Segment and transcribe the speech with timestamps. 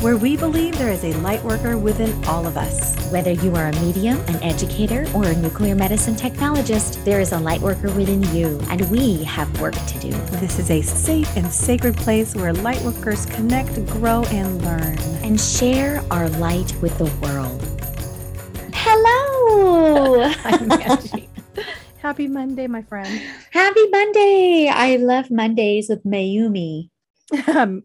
[0.00, 2.96] where we believe there is a lightworker within all of us.
[3.12, 7.36] Whether you are a medium, an educator, or a nuclear medicine technologist, there is a
[7.36, 10.10] lightworker within you, and we have work to do.
[10.38, 14.96] This is a safe and sacred place where lightworkers connect, grow, and learn.
[15.22, 17.60] And share our light with the world.
[18.72, 20.22] Hello!
[20.44, 21.28] I'm Angie.
[21.98, 23.22] Happy Monday, my friend.
[23.50, 24.70] Happy Monday!
[24.72, 26.89] I love Mondays with Mayumi.
[27.48, 27.82] Um,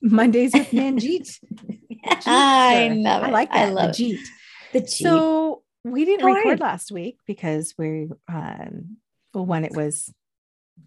[0.00, 1.38] Mondays with Manjeet.
[2.26, 3.26] I love it.
[3.26, 3.68] I like that.
[3.68, 4.20] I love the Jeet.
[4.72, 4.86] the.
[4.86, 8.96] So we didn't record last week because we, um,
[9.34, 10.12] well, when it was,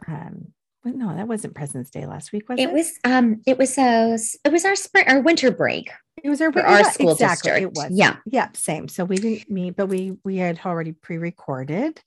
[0.08, 0.54] um,
[0.84, 2.64] well, no, that wasn't President's Day last week, was it?
[2.64, 5.92] it was um it was a it was our spring our winter break.
[6.24, 7.78] It was our, for yeah, school exactly, district.
[7.78, 7.92] It was.
[7.92, 8.18] Yeah.
[8.26, 8.50] Yeah.
[8.54, 8.88] Same.
[8.88, 12.02] So we didn't meet, but we we had already pre-recorded.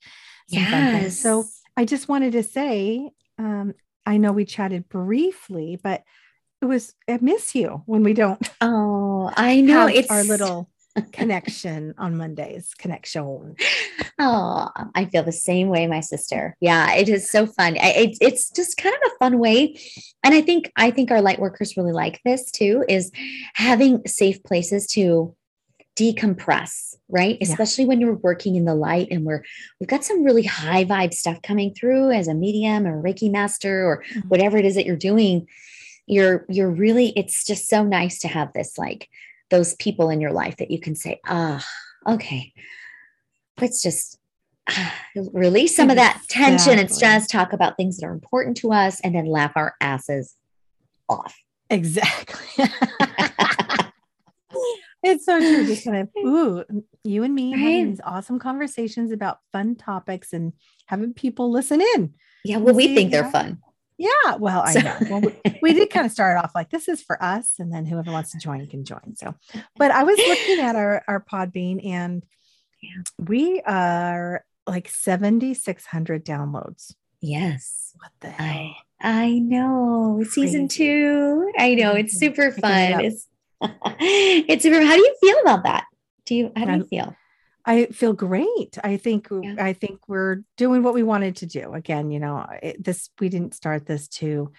[0.49, 1.19] things.
[1.19, 3.73] So I just wanted to say, um,
[4.05, 6.03] I know we chatted briefly, but
[6.61, 10.69] it was I miss you when we don't Oh, I know it's our little
[11.11, 12.73] connection on Mondays.
[12.77, 13.55] Connection.
[14.19, 16.55] Oh, I feel the same way, my sister.
[16.59, 17.77] Yeah, it is so fun.
[17.81, 19.75] I, it's it's just kind of a fun way,
[20.23, 22.85] and I think I think our light workers really like this too.
[22.87, 23.11] Is
[23.55, 25.35] having safe places to
[25.95, 27.37] decompress, right?
[27.39, 27.47] Yeah.
[27.47, 29.43] Especially when you're working in the light, and we're
[29.79, 33.31] we've got some really high vibe stuff coming through as a medium or a Reiki
[33.31, 34.25] master or Mhm.
[34.29, 35.47] whatever it is that you're doing.
[36.07, 37.13] You're you're really.
[37.15, 39.09] It's just so nice to have this like
[39.49, 41.63] those people in your life that you can say, ah,
[42.07, 42.53] okay,
[43.61, 44.17] let's just
[44.67, 44.93] ah,
[45.31, 48.99] release some of that tension and stress, talk about things that are important to us,
[49.01, 50.35] and then laugh our asses
[51.07, 51.37] off.
[51.69, 52.65] Exactly.
[55.03, 55.65] it's so true.
[55.67, 56.63] Just kind of, ooh,
[57.03, 60.53] you and me having these awesome conversations about fun topics and
[60.87, 62.13] having people listen in.
[62.45, 63.59] Yeah, well, we think they're fun.
[63.97, 64.35] Yeah.
[64.39, 64.97] Well, I So- know.
[65.09, 67.85] Well, we, we did kind of start off like this is for us, and then
[67.85, 69.15] whoever wants to join can join.
[69.15, 69.35] So,
[69.77, 72.23] but I was looking at our our Podbean, and
[73.19, 76.95] we are like seventy six hundred downloads.
[77.21, 78.45] yes, What the hell?
[78.45, 78.75] I
[79.25, 80.23] I know.
[80.29, 81.51] Season two.
[81.57, 82.19] I know it's Mhm.
[82.19, 83.01] super fun.
[83.05, 83.27] It's
[83.99, 84.83] it's super.
[84.83, 85.85] How do you feel about that?
[86.25, 87.15] Do you how do you feel?
[87.65, 88.77] I feel great.
[88.83, 89.55] I think Yeah.
[89.57, 91.73] I think we're doing what we wanted to do.
[91.73, 94.51] Again, you know, it, this we didn't start this to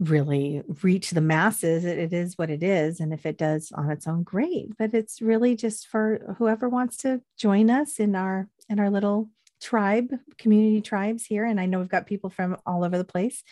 [0.00, 1.84] really reach the masses.
[1.84, 4.76] It, it is what it is, and if it does on its own, great.
[4.76, 9.30] But it's really just for whoever wants to join us in our in our little
[9.62, 11.44] tribe, community tribes here.
[11.44, 13.42] And I know we've got people from all over the place,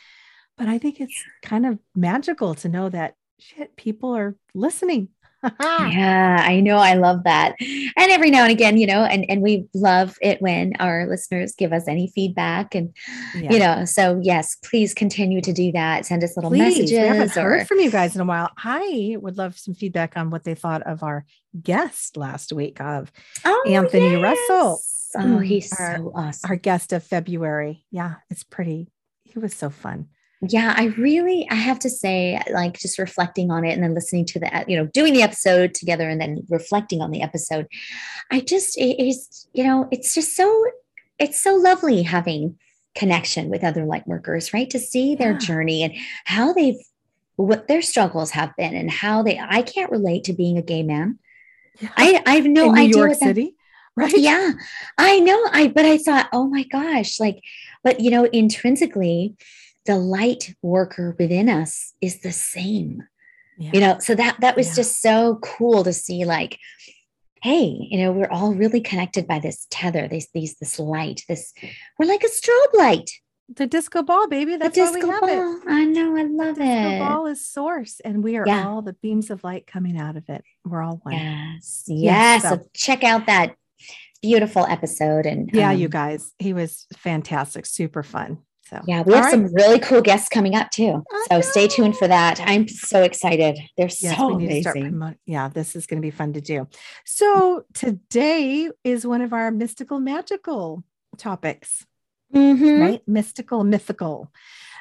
[0.59, 5.09] but I think it's kind of magical to know that shit people are listening.
[5.61, 6.77] Yeah, I know.
[6.77, 7.57] I love that.
[7.61, 11.53] And every now and again, you know, and, and we love it when our listeners
[11.57, 12.77] give us any feedback.
[12.77, 12.95] And,
[13.35, 13.53] Yeah.
[13.53, 16.07] you know, so yes, please continue to do that.
[16.07, 18.51] Send us little Please, we haven't messages or heard from you guys in a while.
[18.57, 21.25] I would love some feedback on what they thought of our
[21.61, 23.11] guest last week of
[23.45, 24.81] Oh, Anthony Russell.
[25.17, 26.51] Oh, Mm, he's our- so awesome.
[26.51, 27.85] our guest of February.
[27.91, 28.93] Yeah, it's pretty.
[29.25, 30.07] He was so fun.
[30.49, 34.25] Yeah, I really, I have to say, like just reflecting on it and then listening
[34.27, 37.69] to the, you know, doing the episode together and then reflecting on the episode.
[38.31, 40.65] I just, it is, you know, it's just so,
[41.21, 42.59] it's so lovely having
[42.97, 44.69] connection with other light workers, right?
[44.71, 45.39] To see their Yeah.
[45.39, 45.95] journey and
[46.25, 46.81] how they've,
[47.37, 50.83] what their struggles have been and how they, I can't relate to being a gay
[50.83, 51.19] man.
[51.97, 53.55] I, I have no in New idea York what that- City,
[53.97, 54.17] right?
[54.17, 54.53] yeah
[54.97, 57.43] i know i but i thought oh my gosh like
[57.85, 59.35] but you know intrinsically
[59.87, 63.03] the light worker within us is the same
[63.59, 63.71] Yeah.
[63.75, 64.75] you know so that that was Yeah.
[64.77, 66.59] just so cool to see like
[67.43, 71.53] hey you know we're all really connected by this tether this these this light this
[71.99, 73.11] we're like a strobe light
[73.55, 74.53] the disco ball, baby.
[74.53, 75.37] The That's why we disco have it.
[75.37, 75.61] ball.
[75.69, 78.67] i know i love Disco it The ball is source, and we are Yeah.
[78.67, 80.43] all the beams of light coming out of it.
[80.65, 81.15] We're all one.
[81.15, 83.57] yes Yeah, yes so- so check out that
[84.23, 86.33] beautiful episode and Yeah, you um, guys.
[86.39, 88.39] He was fantastic, super fun.
[88.73, 89.31] So Yeah, we have right.
[89.31, 91.03] some really cool guests coming up too.
[91.31, 92.41] So stay tuned for that.
[92.41, 93.59] I'm so excited.
[93.77, 95.17] They're Yes, so we need to start amazing.
[95.27, 96.67] Yeah, this is going to be fun to do.
[97.05, 100.83] So today is one of our mystical, magical
[101.19, 101.85] topics,
[102.35, 102.81] Mhm.
[102.81, 103.03] right?
[103.07, 104.33] Mystical, mythical.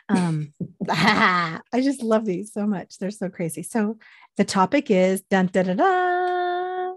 [0.08, 0.54] Um,
[0.90, 2.98] I just love these so much.
[2.98, 3.62] They're so crazy.
[3.64, 3.98] So
[4.38, 6.94] the topic is dun da da da.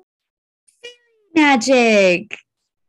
[1.34, 2.38] Magic.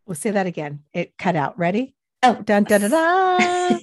[0.06, 0.84] We'll say that again.
[0.94, 1.58] It cut out.
[1.58, 1.96] Ready?
[2.28, 3.78] Oh, Dun da da da.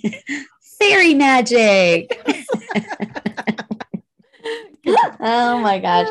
[0.81, 2.11] fairy magic.
[5.25, 6.09] Oh my gosh.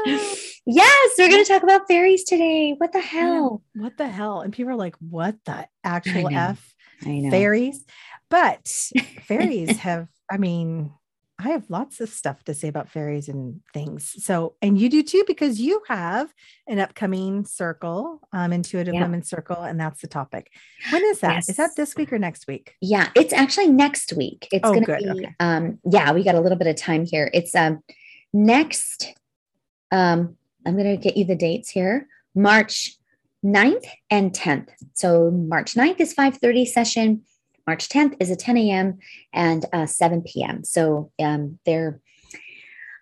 [0.65, 2.73] Yes, we're going to talk about fairies today.
[2.77, 3.61] What the hell?
[3.73, 4.39] What the hell?
[4.39, 6.37] And people are like, what the actual know.
[6.51, 6.73] F
[7.05, 7.29] I know.
[7.31, 7.83] fairies?
[8.29, 8.65] But
[9.27, 10.93] fairies have, I mean,
[11.43, 14.23] I have lots of stuff to say about fairies and things.
[14.23, 16.31] So, and you do too, because you have
[16.67, 19.01] an upcoming circle, um, intuitive Yeah.
[19.01, 20.51] women's circle, and that's the topic.
[20.91, 21.39] When is that?
[21.39, 21.57] Is Yes.
[21.57, 22.75] that this week or next week?
[22.79, 24.47] Yeah, it's actually next week.
[24.51, 25.35] It's Oh, going to be Okay.
[25.39, 27.31] um yeah, we got a little bit of time here.
[27.33, 27.81] It's um
[28.33, 29.13] next
[29.91, 32.07] um I'm going to get you the dates here.
[32.35, 32.95] March
[33.43, 34.69] 9th and 10th.
[34.93, 37.23] So March 9th is 5:30 session.
[37.67, 38.99] March 10th is a 10 a.m.
[39.33, 40.63] and uh, 7 p.m.
[40.63, 41.99] So um they're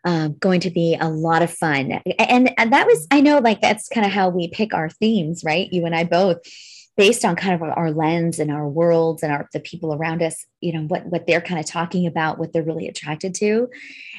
[0.05, 1.91] um, going to be a lot of fun.
[2.17, 5.43] And, and that was, I know, like that's kind of how we pick our themes,
[5.43, 5.71] right?
[5.71, 6.37] You and I both,
[6.95, 10.45] based on kind of our, lens and our worlds and our the people around us.
[10.61, 13.69] You know what what they're kind of talking about, what they're really attracted to.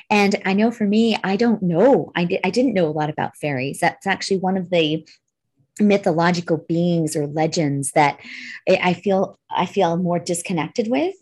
[0.08, 2.10] And I know for me, I don't know.
[2.16, 3.80] I did I didn't know a lot about fairies.
[3.80, 5.06] That's actually one of the
[5.78, 8.18] mythological beings or legends that
[8.68, 11.14] I feel I feel more disconnected with.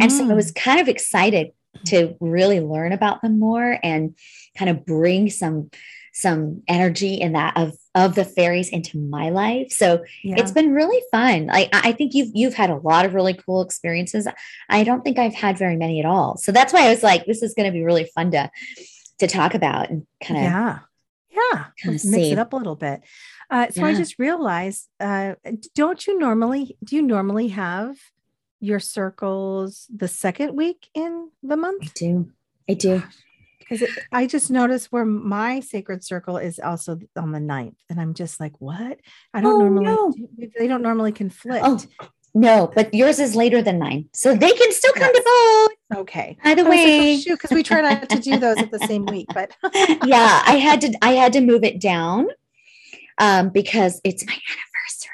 [0.00, 0.36] And so I Mm.
[0.36, 1.52] was kind of excited
[1.86, 4.14] to really learn about them more and
[4.58, 5.70] kind of bring some
[6.12, 9.70] some energy in that of of the fairies into my life.
[9.70, 10.36] So yeah.
[10.38, 11.46] it's been really fun.
[11.46, 14.26] Like I I think you've you've had a lot of really cool experiences.
[14.70, 16.36] I don't think I've had very many at all.
[16.38, 18.50] So that's why I was like, this is going to be really fun to
[19.18, 20.78] to talk about and kind of yeah
[21.30, 22.32] yeah kinda mix see.
[22.32, 23.02] it up a little bit
[23.50, 25.34] uh, so i just realized uh,
[25.74, 27.96] don't you normally do you normally have
[28.60, 31.82] your circles the second week in the month?
[31.84, 32.30] I do.
[32.70, 33.02] I do.
[33.58, 33.82] because
[34.12, 38.40] i just noticed where my sacred circle is also on the ninth, and i'm just
[38.40, 38.98] like what
[39.34, 40.14] i don't Oh, normally no.
[40.58, 41.78] they don't normally conflict Oh,
[42.34, 44.10] no, but yours is later than mine.
[44.12, 46.00] So they can still come to both.
[46.02, 48.78] okay By the like, oh, way, because we try not to do those at the
[48.80, 49.56] same week but
[50.14, 52.28] yeah, I had to I had to move it down
[53.18, 55.12] um, because it's my anniversary.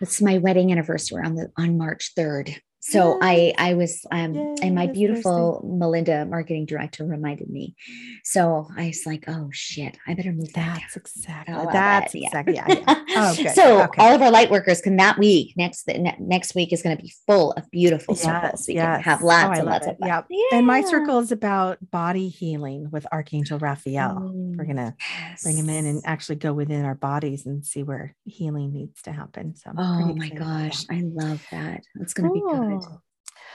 [0.00, 2.60] It's my wedding anniversary on the on March 3rd.
[2.82, 7.76] So I I was um Yay, and my beautiful Melinda marketing director reminded me.
[8.24, 10.78] So I was like, oh shit, I better move that down.
[10.80, 12.94] that's exactly I love that's it, exactly yeah, yeah.
[13.16, 13.54] Oh, good.
[13.54, 14.02] So Okay.
[14.02, 17.02] all of our light workers can that week next ne- next week is going to
[17.02, 18.66] be full of beautiful circles.
[18.66, 19.22] Yes, We can have yes.
[19.22, 19.90] lots Oh, and lots it.
[19.90, 20.08] of fun.
[20.08, 20.26] Yep.
[20.52, 24.32] And my circle is about body healing with Archangel Raphael.
[24.56, 24.96] We're Mm, gonna
[25.42, 29.12] bring him in and actually go within our bodies and see where healing needs to
[29.12, 29.54] happen.
[29.56, 30.84] So I'm Oh my gosh.
[30.90, 31.82] I love that.
[32.00, 32.69] It's going to be good.
[32.78, 32.88] Cool.
[32.92, 33.00] Oh.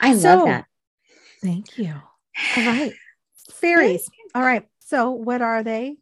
[0.01, 0.65] I So- love that.
[1.41, 1.93] Thank you.
[2.57, 2.93] All right.
[3.51, 4.09] Fairies.
[4.33, 4.67] All right.
[4.79, 5.97] So what are they?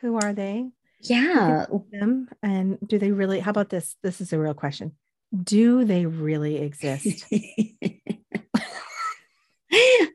[0.00, 0.68] Who are they?
[1.02, 1.66] Yeah.
[1.92, 3.96] Them and do they really how about this?
[4.02, 4.92] This is a real question.
[5.42, 7.24] Do they really exist?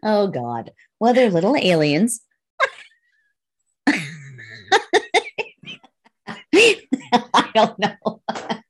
[0.04, 0.72] oh God.
[1.00, 2.20] Well, they're little aliens.
[3.88, 4.02] I
[7.54, 8.22] don't know.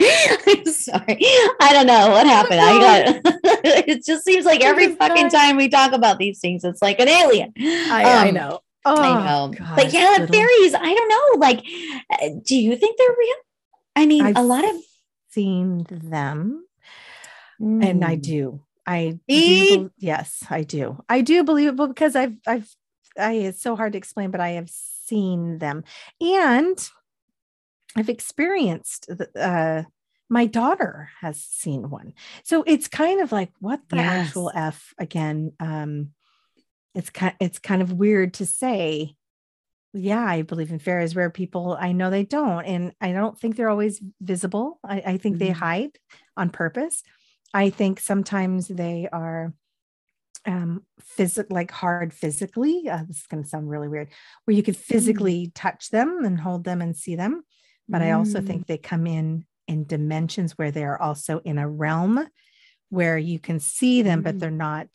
[0.00, 1.16] I'm sorry.
[1.60, 2.60] I don't know what happened.
[2.60, 2.78] I
[3.22, 3.22] got
[3.64, 7.08] it just seems like every fucking time we talk about these things, it's like an
[7.08, 7.52] alien.
[7.58, 8.60] I, I Um, know.
[8.84, 9.52] Oh, I know.
[9.52, 11.46] gosh, but yeah, little- fairies, I don't know.
[11.46, 11.64] Like,
[12.10, 13.36] uh, do you think they're real?
[13.96, 14.76] I mean, I've a lot of
[15.30, 16.64] seen them.
[17.60, 18.22] and I Mm.
[18.22, 18.60] do.
[18.86, 19.76] I See?
[19.76, 19.90] do.
[19.98, 21.02] Yes, I do.
[21.08, 22.74] I do believe it because I've I've
[23.18, 25.84] I it's so hard to explain, but I have seen them
[26.20, 26.88] and
[27.96, 29.82] I've experienced the uh
[30.28, 32.14] my daughter has seen one.
[32.44, 35.52] So it's kind of like what the actual F again.
[35.60, 36.12] Um
[36.94, 39.14] it's kind it's kind of weird to say.
[39.94, 42.64] Yeah, I believe in fairies where people I know they don't.
[42.64, 44.80] And I don't think they're always visible.
[44.84, 45.52] I, I think they Mhm.
[45.52, 45.98] hide
[46.36, 47.02] on purpose.
[47.54, 49.54] I think sometimes they are
[50.46, 52.88] um physical like hard physically.
[52.88, 54.10] Uh, this is going to sound really weird,
[54.44, 57.42] where you could physically touch them and hold them and see them.
[57.90, 58.42] But I also Mm.
[58.42, 62.26] think they come in in dimensions where they are also in a realm
[62.88, 64.40] where you can see them, but Mm.
[64.40, 64.88] they're not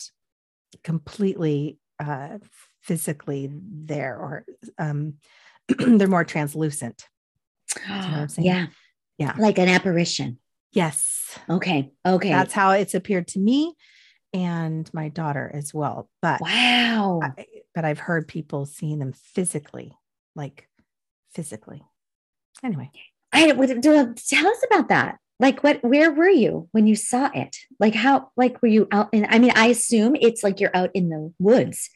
[0.84, 2.39] completely uh
[2.82, 4.46] physically there or
[4.80, 5.13] um
[5.77, 7.08] they're more translucent.
[7.88, 8.48] know what I'm saying?
[8.48, 8.65] yeah.
[9.20, 9.36] Yeah.
[9.38, 10.39] Like an apparition.
[10.74, 11.38] Yes.
[11.48, 11.92] Okay.
[12.06, 12.30] Okay.
[12.30, 13.75] That's how it's appeared to me
[14.34, 16.10] and my daughter as well.
[16.22, 17.20] But wow.
[17.22, 19.96] I, but I've heard people seeing them physically,
[20.36, 20.68] like
[21.32, 21.84] physically.
[22.63, 22.89] Anyway,
[23.33, 25.17] I would tell us about that.
[25.39, 27.57] Like what where were you when you saw it?
[27.79, 30.91] Like how like were you out in I mean, I assume it's like you're out
[30.93, 31.89] in the woods.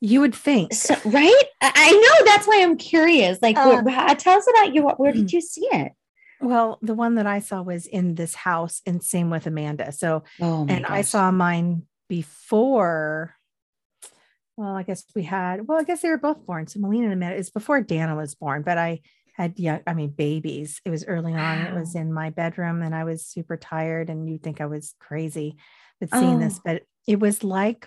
[0.00, 1.42] you would think So right?
[1.60, 3.38] I, know that's why I'm curious.
[3.42, 5.92] Like Uh, tell us about you where did you see it?
[6.40, 9.90] well, the one that I saw was in this house, and same with Amanda.
[9.90, 13.34] So Oh and I saw mine before
[14.56, 16.66] well, I guess we had, well, I guess they were both born.
[16.66, 19.00] So Melina and Amanda is before Dana was born, but I
[19.38, 20.80] had young, I mean, babies.
[20.84, 21.62] It was early on.
[21.62, 24.94] It was in my bedroom and I was super tired and you'd think I was
[24.98, 25.56] crazy
[26.00, 26.40] with seeing Oh.
[26.40, 27.86] this, but it was like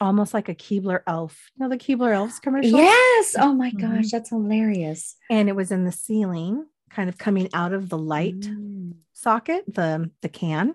[0.00, 1.50] almost like a Keebler elf.
[1.56, 2.78] You know, the Keebler elves commercial?
[2.78, 3.36] Yes.
[3.38, 3.80] Oh my Mhm.
[3.80, 5.14] gosh, that's hilarious.
[5.30, 8.94] And it was in the ceiling, kind of coming out of the light Mm.
[9.12, 10.74] socket, the the can.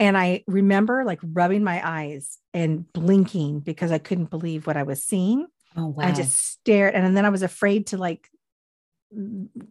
[0.00, 4.82] And I remember like rubbing my eyes and blinking because I couldn't believe what I
[4.82, 5.46] was seeing.
[5.76, 6.08] Oh wow.
[6.08, 8.28] I just stared and then I was afraid to like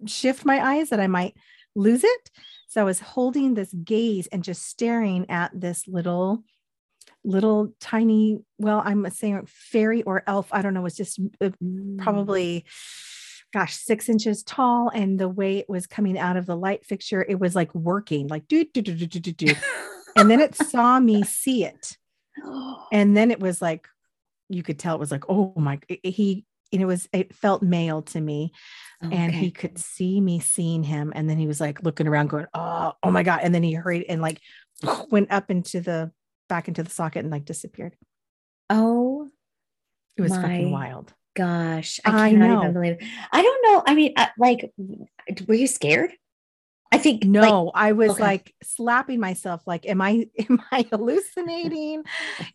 [0.06, 1.36] shift my eyes that I might
[1.76, 2.32] lose it.
[2.68, 6.44] So I was holding this gaze and just staring at this little
[7.26, 11.50] little tiny well I'm saying fairy or elf I don't know it was just uh,
[11.98, 12.66] probably
[13.52, 14.90] gosh six inches tall.
[14.94, 18.28] And the way it was coming out of the light fixture it was like working
[18.28, 19.54] like do do do do do do do.
[20.16, 21.98] And then it saw me see it.
[22.92, 23.88] And then it was like
[24.48, 28.20] you could tell it was like oh my he it was it felt male to
[28.20, 28.52] me
[29.02, 32.46] and he could see me seeing him and then he was like looking around going
[32.54, 34.42] oh oh my god and then he hurried and like
[35.10, 36.12] went up into the
[36.48, 37.96] back into the socket and like disappeared
[38.70, 39.28] Oh
[40.16, 42.62] it was fucking wild gosh, I I cannot know.
[42.62, 42.98] even believe.
[43.00, 43.04] It.
[43.32, 43.84] I don't know.
[43.88, 44.74] I mean, uh, like,
[45.48, 46.12] were you scared?
[46.92, 48.24] I think like, no i was okay.
[48.24, 52.04] like slapping myself like am i am i hallucinating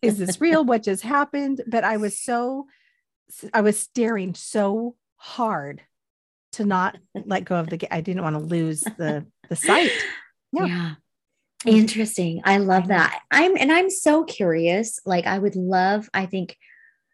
[0.02, 2.66] is this real what just happened but i was so
[3.52, 5.80] i was staring so hard
[6.52, 9.92] to not let go of the i didn't want to lose the the sight
[10.52, 10.66] Yeah.
[10.66, 10.94] yeah.
[11.66, 12.42] Interesting.
[12.44, 13.22] I love that.
[13.30, 15.00] I'm and I'm so curious.
[15.06, 16.58] Like I would love, I think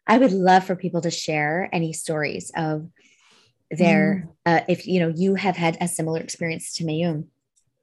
[0.05, 2.89] I would love for people to share any stories of
[3.69, 7.27] their uh, if you know you have had a similar experience to Mayumi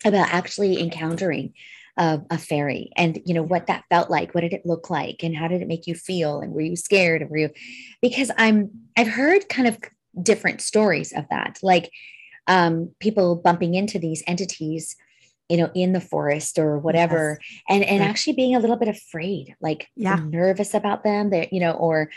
[0.04, 1.54] about actually encountering
[1.98, 5.22] uh, a fairy and you know what that felt like what did it look like
[5.24, 7.50] and how did it make you feel and were you scared and were you
[8.00, 9.76] because i'm i've heard kind of
[10.22, 11.90] different stories of that like
[12.46, 14.96] um, people bumping into these entities
[15.48, 17.38] you know in the forest or whatever
[17.68, 18.08] and and Right.
[18.08, 20.16] actually being a little bit afraid like Yeah.
[20.24, 22.10] nervous about them that you know or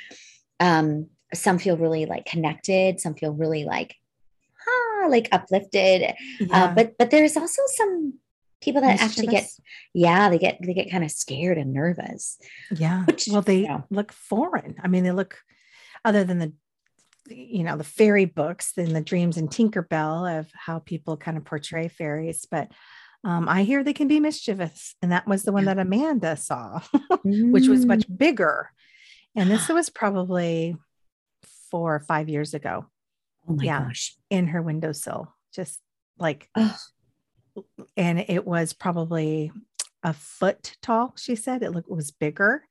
[0.59, 3.95] um some feel really like connected some feel really like
[4.67, 6.47] ah like uplifted yeah.
[6.65, 8.13] uh, but but there's also some
[8.61, 9.47] people that actually get
[9.93, 12.37] yeah they get they get kind of scared and nervous
[12.71, 13.83] yeah which, well they you know.
[13.89, 15.39] look foreign i mean they look
[16.05, 16.53] other than the
[17.27, 21.45] you know the fairy books and the dreams and tinkerbell of how people kind of
[21.45, 22.71] portray fairies but
[23.23, 25.73] um, i hear they can be mischievous and that was the one Yeah.
[25.75, 26.79] that amanda saw
[27.23, 27.87] which was Mm.
[27.89, 28.71] much bigger
[29.35, 30.75] and this was probably
[31.69, 32.85] four or five years ago
[33.47, 33.85] oh my yeah.
[33.85, 35.79] gosh in her windowsill just
[36.17, 36.75] like Ugh.
[37.97, 39.51] And it was probably
[40.03, 42.63] a foot tall she said it looked it was bigger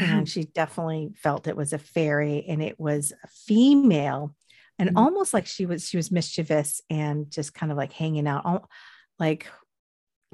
[0.00, 0.06] Wow.
[0.06, 4.34] and she definitely felt it was a fairy and it was a female
[4.78, 4.96] and Mhm.
[4.96, 8.70] almost like she was she was mischievous and just kind of like hanging out al-
[9.18, 9.48] like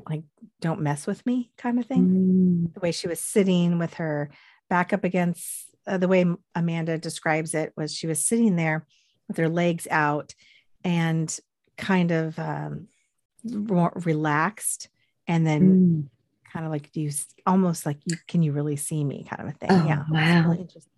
[0.08, 0.22] like
[0.60, 2.74] don't mess with me kind of thing Mm.
[2.74, 4.30] the way she was sitting with her
[4.70, 8.86] back up against uh, the way amanda describes it was she was sitting there
[9.26, 10.34] with her legs out
[10.84, 11.36] and
[11.76, 12.86] kind of um,
[13.44, 14.88] more relaxed
[15.26, 16.52] and then Mm.
[16.52, 17.10] kind of like do you
[17.46, 20.42] almost like you can you really see me kind of a thing Oh, yeah wow.
[20.48, 20.92] really interesting.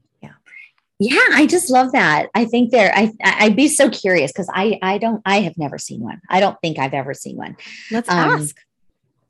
[1.02, 4.50] yeah i just love that i think there i I- i'd be so curious because
[4.54, 7.56] i i don't i have never seen one i don't think i've ever seen one
[7.90, 8.56] let's Um, ask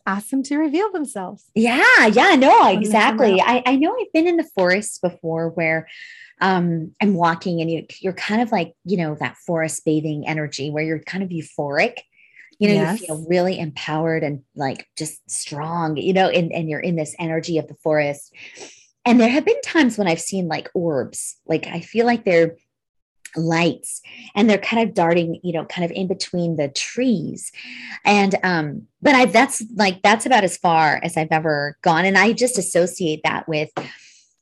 [0.06, 3.40] ask them to reveal themselves Yeah, yeah, no, exactly.
[3.40, 5.86] I, I know I've been in the forest before where
[6.40, 10.70] um I'm walking and you you're kind of like, you know, that forest bathing energy
[10.70, 11.98] where you're kind of euphoric.
[12.60, 13.00] You know, Yes.
[13.00, 17.16] you feel really empowered and like just strong, you know, and, and you're in this
[17.18, 18.32] energy of the forest.
[19.04, 22.56] And there have been times when I've seen like orbs, like I feel like they're
[23.36, 24.02] lights
[24.34, 27.52] and they're kind of darting you know kind of in between the trees
[28.04, 32.18] and um but i that's like that's about as far as i've ever gone and
[32.18, 33.70] i just associate that with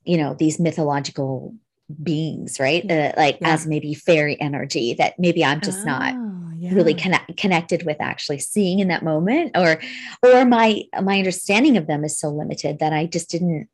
[0.05, 1.55] you know these mythological
[2.03, 2.89] beings right?
[2.91, 3.55] Uh, like Yeah.
[3.55, 8.39] as maybe fairy energy that maybe i'm just not Oh, really connect, connected with actually
[8.39, 9.81] seeing in that moment or
[10.23, 13.69] or my my understanding of them is so limited that i just didn't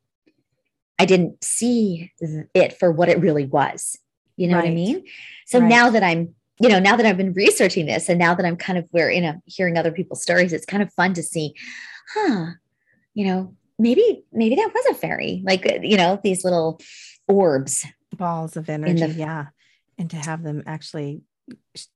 [0.99, 2.13] i didn't see
[2.55, 3.99] it for what it really was.
[4.37, 5.05] You know what i mean?
[5.47, 5.69] So Right.
[5.69, 8.57] now that i'm you know now that i've been researching this and now that i'm
[8.57, 11.53] kind of we're in a hearing other people's stories it's kind of fun to see
[12.15, 12.47] huh
[13.15, 15.43] you know maybe maybe that was a fairy.
[15.45, 16.81] Like uh, you know these little
[17.29, 19.47] orbs balls of energy the- yeah
[19.99, 21.23] and to have them actually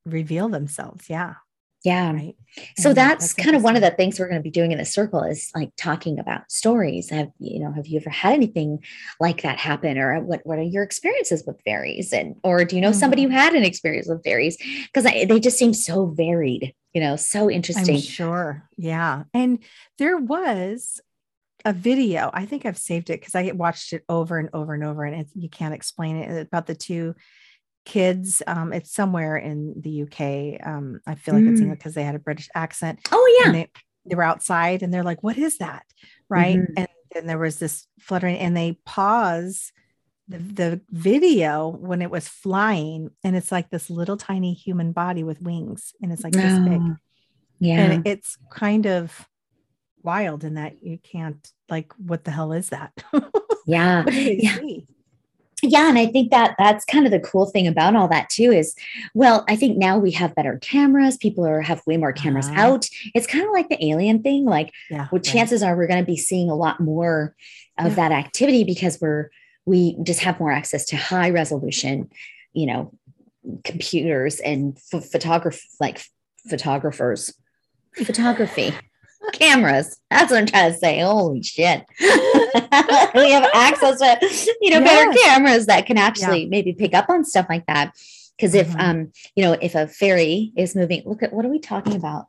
[0.05, 1.35] reveal themselves yeah
[1.83, 2.11] Yeah.
[2.11, 2.35] Right.
[2.75, 4.77] So And that's, kind of one of the things we're going to be doing in
[4.77, 7.09] the circle is like talking about stories.
[7.09, 8.79] Have you know, have you ever had anything
[9.17, 12.81] like that happen or what what are your experiences with fairies and or do you
[12.81, 13.39] know somebody who Mhm.
[13.43, 14.57] had an experience with fairies
[14.87, 17.95] because they just seem so varied, you know, so interesting.
[17.95, 18.67] I'm sure.
[18.77, 19.23] Yeah.
[19.33, 19.59] And
[19.97, 20.99] there was
[21.65, 22.29] a video.
[22.33, 25.21] I think I've saved it because I watched it over and over and over, and
[25.21, 27.15] it, you can't explain it about the two
[27.85, 28.41] kids.
[28.47, 30.65] Um, it's somewhere in the UK.
[30.65, 31.67] Um, I feel like it's Mm.
[31.67, 31.71] Mm.
[31.71, 32.99] because they had a British accent.
[33.11, 33.51] Oh yeah.
[33.51, 33.67] they,
[34.05, 35.83] they were outside and they're like, what is that?
[36.29, 36.57] Right.
[36.57, 36.73] Mhm.
[36.77, 39.71] And then there was this fluttering, and they pause
[40.27, 45.23] the, the video when it was flying, and it's like this little tiny human body
[45.23, 46.95] with wings, and it's like this big Oh,
[47.59, 47.79] yeah.
[47.81, 49.27] and it's kind of
[50.03, 52.91] wild in that you can't like what the hell is that
[53.65, 54.03] yeah.
[54.03, 54.55] what do they Yeah.
[54.57, 54.87] see
[55.61, 58.49] yeah and i think that that's kind of the cool thing about all that too
[58.51, 58.73] is
[59.13, 62.61] well i think now we have better cameras people are have way more cameras Uh-huh.
[62.61, 65.23] out it's kind of like the alien thing like yeah well right.
[65.23, 67.35] chances are we're going to be seeing a lot more
[67.77, 67.95] of Yeah.
[67.95, 69.29] that activity because we're
[69.65, 72.09] we just have more access to high resolution
[72.53, 72.93] you know
[73.65, 76.01] computers and ph- photograph like
[76.49, 77.33] photographers
[77.95, 78.73] photography
[79.33, 79.99] cameras.
[80.09, 80.99] That's what i'm trying to say.
[81.01, 81.85] Holy shit.
[83.15, 87.23] We have access to you know better cameras that can actually maybe pick up on
[87.25, 87.93] stuff like that.
[88.37, 88.79] Because if Mhm.
[88.81, 92.27] um you know if a fairy is moving look at what are we talking about?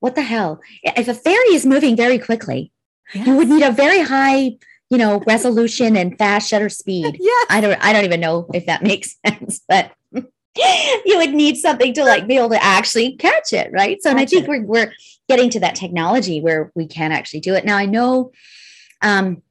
[0.00, 0.60] What the hell?
[0.82, 2.72] If a fairy is moving very quickly
[3.14, 4.56] you would need a very high
[4.90, 7.16] you know resolution and fast shutter speed.
[7.20, 7.44] Yeah.
[7.50, 9.92] i don't i don't even know if that makes sense but
[11.04, 14.02] you would need something to like be able to actually catch it right?
[14.02, 14.48] So and i think it.
[14.48, 14.92] we're, we're
[15.28, 17.64] getting to that technology where we can actually do it.
[17.64, 18.32] Now i know
[19.02, 19.42] um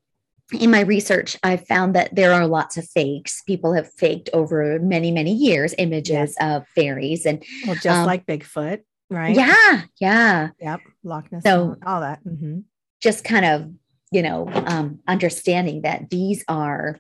[0.60, 3.42] in my research i found that there are lots of fakes.
[3.44, 8.26] People have faked over many many years images of fairies and well just um, like
[8.26, 9.36] bigfoot right?
[9.36, 10.50] Yeah yeah.
[10.60, 12.64] Yep loch ness So- all that Mhm.
[13.02, 13.72] just kind of
[14.12, 17.00] you know um, understanding that these are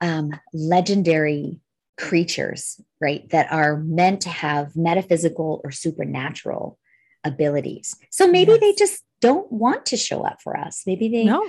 [0.00, 1.60] um, legendary
[2.08, 6.78] creatures right that are meant to have metaphysical or supernatural
[7.24, 7.94] abilities.
[8.10, 10.82] So maybe they just don't want to show up for us.
[10.86, 11.46] Maybe they no.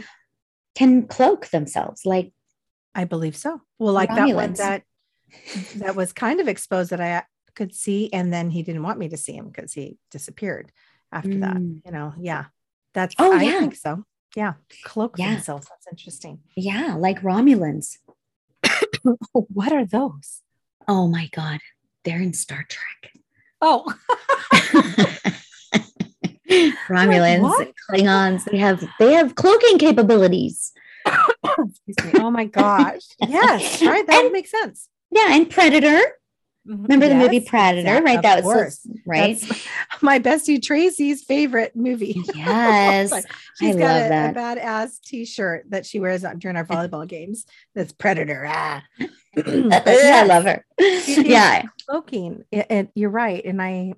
[0.75, 2.33] can cloak themselves like
[2.93, 3.61] i believe so.
[3.79, 4.83] Well like that one that
[5.77, 7.23] that was kind of exposed that i
[7.55, 10.71] could see and then he didn't want me to see him because he disappeared
[11.11, 11.81] after that Mm.
[11.85, 12.45] you know yeah.
[12.93, 13.59] That's Oh, i yeah.
[13.59, 14.03] think so.
[14.35, 15.33] Yeah cloak Yeah.
[15.35, 15.67] themselves.
[15.69, 16.39] That's interesting.
[16.57, 17.87] Yeah like romulans.
[19.33, 20.41] What are those?
[20.87, 21.59] Oh my god
[22.03, 23.13] they're in star trek
[23.63, 23.83] Oh,
[26.89, 27.71] romulans what?
[27.89, 30.71] klingons they have they have cloaking capabilities
[31.05, 32.19] excuse me.
[32.21, 33.01] Oh my gosh.
[33.27, 34.05] Yes, right.
[34.05, 34.87] That would And- make sense.
[35.09, 35.99] yeah and predator
[36.67, 36.83] Mhm.
[36.83, 38.21] Remember the movie Predator, right?
[38.21, 38.87] That was course.
[39.07, 39.39] right.
[39.39, 39.67] That's
[40.01, 42.21] my bestie Tracy's favorite movie.
[42.35, 44.35] Yes, Like, I She's got love a, that.
[44.35, 47.45] a badass T-shirt that she wears during our volleyball games.
[47.73, 48.45] That's Predator.
[48.47, 48.83] Ah.
[49.33, 50.65] But I love her.
[51.07, 51.63] yeah.
[52.51, 53.93] It, it- you're right, and I.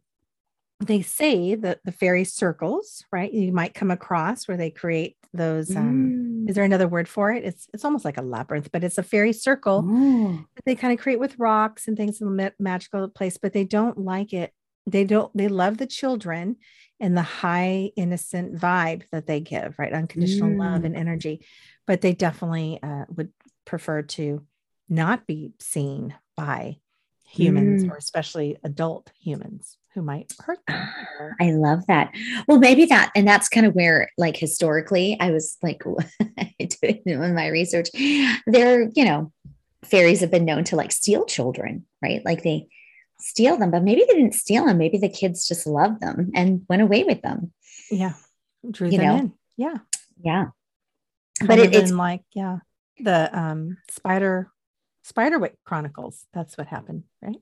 [0.80, 3.32] They say that the fairy circles, right?
[3.34, 5.76] You might come across where they create those.
[5.76, 6.12] Um,
[6.46, 6.50] Mm.
[6.50, 7.44] is there another word for it?
[7.46, 10.94] It's it's almost like a labyrinth, but it's a fairy circle Oh, that they kind
[10.94, 14.52] of create with rocks and things in a magical place, but they don't like it.
[14.86, 15.36] They don't.
[15.36, 16.58] They love the children
[17.00, 19.94] and the high innocent vibe that they give, right?
[19.94, 20.86] Unconditional love Mm.
[20.88, 21.46] and energy,
[21.88, 23.32] but they definitely uh, would
[23.66, 24.46] prefer to
[24.90, 26.78] not be seen by
[27.26, 27.90] humans Mm.
[27.90, 30.88] or especially adult humans who might hurt them.
[31.40, 32.12] I love that.
[32.48, 35.84] Well, maybe that, and that's kind of where, like, historically, I was like
[36.82, 37.90] doing in my research.
[38.48, 39.32] There, you know,
[39.84, 42.24] fairies have been known to like steal children, right?
[42.26, 42.68] Like they
[43.20, 44.78] steal them, but maybe they didn't steal them.
[44.78, 47.52] Maybe the kids just loved them and went away with them.
[47.92, 48.14] yeah,
[48.70, 49.34] drew You them know, in.
[49.58, 49.76] Yeah,
[50.24, 50.46] Yeah.
[51.46, 52.60] But it- it's- like yeah,
[53.00, 54.50] the um spider
[55.06, 56.26] Spiderwick Chronicles.
[56.34, 57.36] That's what happened, right?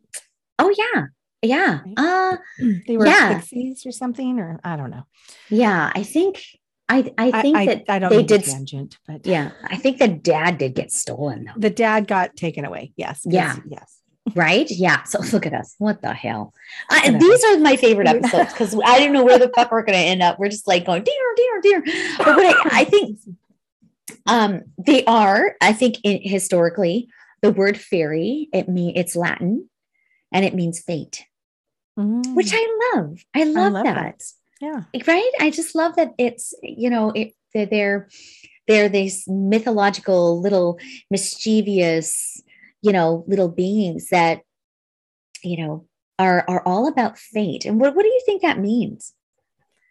[0.58, 1.06] Oh yeah.
[1.42, 1.80] Yeah.
[1.86, 1.94] Right.
[1.98, 2.38] Uh
[2.88, 3.36] they were Yeah.
[3.40, 5.04] pixies or something, or I don't know.
[5.50, 5.92] yeah.
[5.96, 6.44] I think
[6.90, 9.52] I I think I, that I don't they to did tangent, but yeah.
[9.64, 11.54] I think the dad did get stolen though.
[11.58, 12.94] the dad got taken away.
[12.96, 13.22] Yes.
[13.26, 13.58] Yeah.
[13.68, 13.98] Yes.
[14.36, 14.70] Right?
[14.70, 15.02] Yeah.
[15.04, 15.74] So look at us.
[15.80, 16.54] What the hell?
[16.92, 19.98] I, these are my favorite episodes because I didn't know where the fuck we're gonna
[19.98, 20.38] end up.
[20.38, 21.84] We're just like going dear, dear, dear.
[22.20, 23.18] But what I, I think
[24.28, 27.08] um they are, I think in, historically,
[27.42, 29.68] the word fairy, it mean it's Latin
[30.32, 31.26] and it means fate,
[32.02, 33.24] Mm, which I love.
[33.34, 33.96] I love, love that.
[33.96, 34.24] that.
[34.62, 35.02] yeah.
[35.08, 38.10] right i just love that it's you know it they're they're,
[38.68, 42.42] they're these mythological little mischievous
[42.82, 44.42] you know little beings that
[45.44, 45.86] you know
[46.22, 47.66] are are all about fate.
[47.66, 49.14] And what, what do you think that means?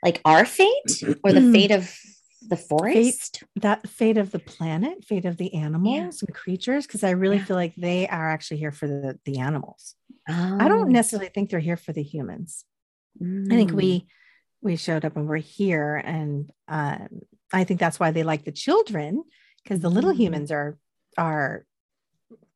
[0.03, 1.95] Like our fate or the fate of
[2.43, 3.39] the forest?
[3.39, 6.27] Fate, that fate of the planet, fate of the animals yeah.
[6.27, 7.45] and creatures, because I really yeah.
[7.45, 9.95] feel like they are actually here for the, the animals.
[10.29, 10.59] Oh.
[10.61, 10.93] I don't oh.
[10.93, 12.65] necessarily think they're here for the humans.
[13.23, 13.53] Mm.
[13.53, 14.07] I think we mm.
[14.63, 17.21] we showed up and we're here, and um,
[17.53, 19.25] I think that's why they like the children
[19.63, 20.17] because the little mm.
[20.17, 20.79] humans are
[21.19, 21.65] are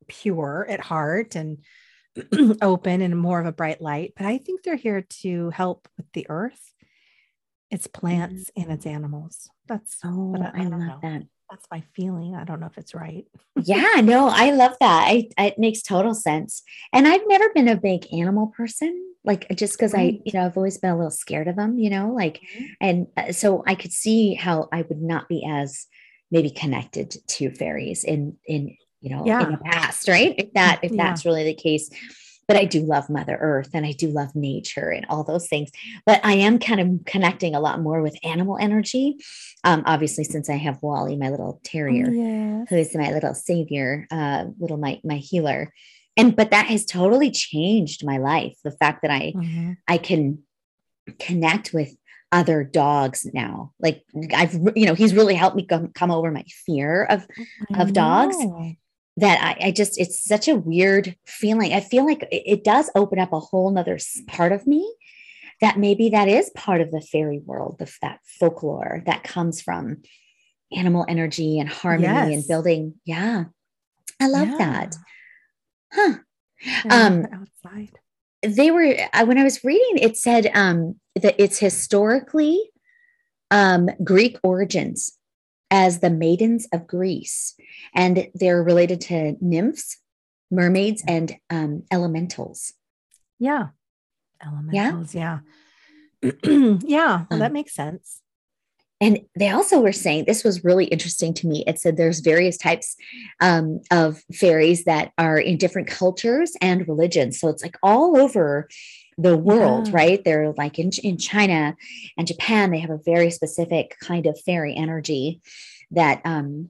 [0.07, 1.59] pure at heart and
[2.61, 4.13] open and more of a bright light.
[4.15, 6.73] But I think they're here to help with the earth,
[7.71, 8.63] its plants, mm.
[8.63, 9.49] and its animals.
[9.67, 10.99] That's oh, I, I, I love know.
[11.01, 11.23] that.
[11.49, 12.35] That's my feeling.
[12.35, 13.25] I don't know if it's right.
[13.63, 15.07] yeah, no, I love that.
[15.07, 16.63] I, it makes total sense.
[16.91, 19.93] And I've never been a big animal person, like just because.
[19.93, 22.65] I, you know, I've always been a little scared of them, you know, like, mm-hmm.
[22.81, 25.85] and uh, so I could see how I would not be as
[26.31, 29.43] maybe connected to fairies in in you know yeah.
[29.43, 31.89] in the past right if that if that's really the case
[32.47, 35.71] but I do love Mother Earth and I do love nature and all those things.
[36.05, 39.17] But I am kind of connecting a lot more with animal energy.
[39.63, 42.67] Um, obviously, since I have Wally, my little terrier, oh, yes.
[42.69, 45.73] who is my little savior, uh, little my my healer.
[46.17, 48.55] And but that has totally changed my life.
[48.63, 49.73] The fact that I mm-hmm.
[49.87, 50.39] I can
[51.19, 51.95] connect with
[52.31, 53.71] other dogs now.
[53.79, 54.03] Like
[54.33, 57.25] I've, you know, he's really helped me come, come over my fear of,
[57.77, 58.35] of dogs
[59.17, 61.73] that I, I, just, it's such a weird feeling.
[61.73, 63.97] I feel like it, does open up a whole nother
[64.27, 64.93] part of me
[65.61, 70.01] that maybe that is part of the fairy world, the, that folklore that comes from
[70.75, 72.33] animal energy and harmony yes.
[72.33, 72.95] and building.
[73.05, 73.45] Yeah.
[74.19, 74.57] I love yeah.
[74.57, 74.95] that.
[75.93, 76.13] Huh.
[76.89, 77.99] Um, outside
[78.45, 82.71] they were when I was reading, it said um, that it's historically
[83.51, 85.14] um, Greek origins
[85.71, 87.55] as the maidens of Greece,
[87.93, 89.97] and they're related to nymphs,
[90.51, 92.73] mermaids, and um, elementals.
[93.39, 93.69] Yeah,
[94.45, 95.13] elementals.
[95.13, 95.39] Yeah,
[96.21, 96.31] yeah,
[96.83, 97.25] yeah.
[97.29, 98.21] Well, that um, makes sense.
[99.01, 101.63] And they also were saying this was really interesting to me.
[101.67, 102.95] It said there's various types
[103.41, 107.39] um, of fairies that are in different cultures and religions.
[107.39, 108.69] So it's like all over
[109.17, 109.93] the world, yeah.
[109.93, 110.23] right?
[110.23, 111.75] They're like in, in China
[112.17, 115.41] and Japan, they have a very specific kind of fairy energy
[115.91, 116.69] that um,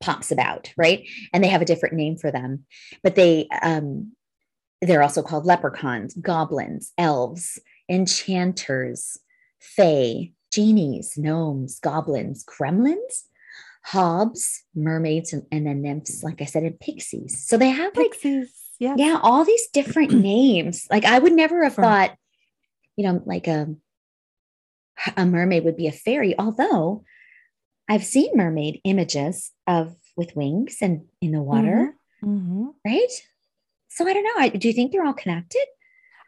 [0.00, 1.06] pops about, right?
[1.32, 2.64] And they have a different name for them,
[3.02, 4.12] but they um,
[4.80, 9.18] they're also called leprechauns, goblins, elves, enchanters,
[9.58, 13.24] fae, genies, gnomes, goblins, gremlins,
[13.84, 17.44] hobs, mermaids, and, and then nymphs, like I said, and pixies.
[17.46, 20.86] So they have like, pixies, yeah, yeah, all these different names.
[20.90, 22.14] Like I would never have thought,
[22.96, 23.74] you know, like a
[25.16, 27.04] a mermaid would be a fairy, although
[27.88, 32.28] I've seen mermaid images of with wings and in the water, mm-hmm.
[32.28, 32.66] Mm-hmm.
[32.84, 33.12] right?
[33.88, 34.42] So I don't know.
[34.42, 35.64] I, do you think they're all connected?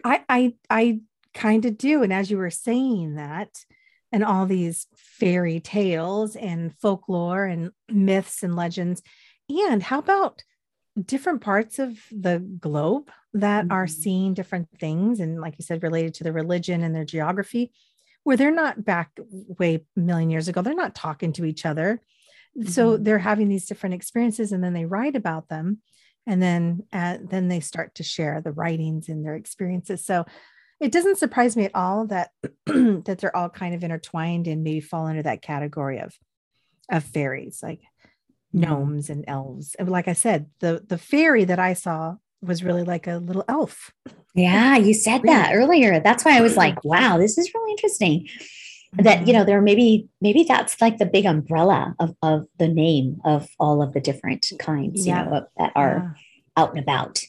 [0.04, 1.00] I I I
[1.34, 2.02] kind of do.
[2.02, 3.64] And as you were saying that,
[4.12, 9.02] and all these fairy tales and folklore and myths and legends.
[9.48, 10.42] And how about
[11.00, 13.72] different parts of the globe that mm-hmm.
[13.72, 15.20] are seeing different things?
[15.20, 17.72] And like you said, related to the religion and their geography,
[18.24, 19.10] where they're not back
[19.58, 22.00] way a million years ago, they're not talking to each other.
[22.58, 22.68] Mm-hmm.
[22.68, 25.78] So they're having these different experiences and then they write about them.
[26.26, 30.04] And then, uh, then they start to share the writings and their experiences.
[30.04, 30.26] So
[30.80, 32.30] it doesn't surprise me at all that
[32.66, 36.18] that they're all kind of intertwined and maybe fall under that category of
[36.90, 37.80] of fairies like.
[38.52, 42.82] Gnomes and elves and like i said the the fairy that i saw was really
[42.82, 43.92] like a little elf
[44.34, 48.26] yeah you said that earlier that's why i was like wow this is really interesting
[48.94, 49.46] that you know mm-hmm.
[49.46, 53.92] there maybe maybe that's like the big umbrella of, of the name of all of
[53.92, 55.24] the different kinds yeah.
[55.24, 56.62] you know that are yeah.
[56.62, 57.22] out and about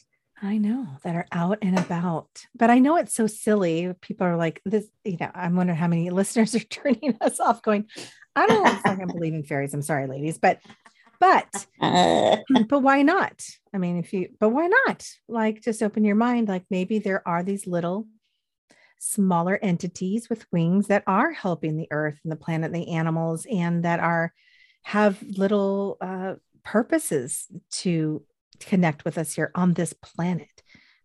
[0.44, 3.94] I know that are out and about, but I know it's so silly.
[4.00, 7.62] People are like, this, you know, I'm wondering how many listeners are turning us off
[7.62, 7.86] going,
[8.34, 9.72] I don't fucking believe in fairies.
[9.72, 10.58] I'm sorry, ladies, but,
[11.22, 11.66] but,
[12.68, 13.46] but why not?
[13.72, 15.08] I mean, if you, but why not?
[15.28, 16.48] Like, just open your mind.
[16.48, 18.08] Like, maybe there are these little
[18.98, 23.84] smaller entities with wings that are helping the earth and the planet, the animals, and
[23.84, 24.32] that are,
[24.82, 28.24] have little uh, purposes to
[28.58, 30.50] connect with us here on this planet.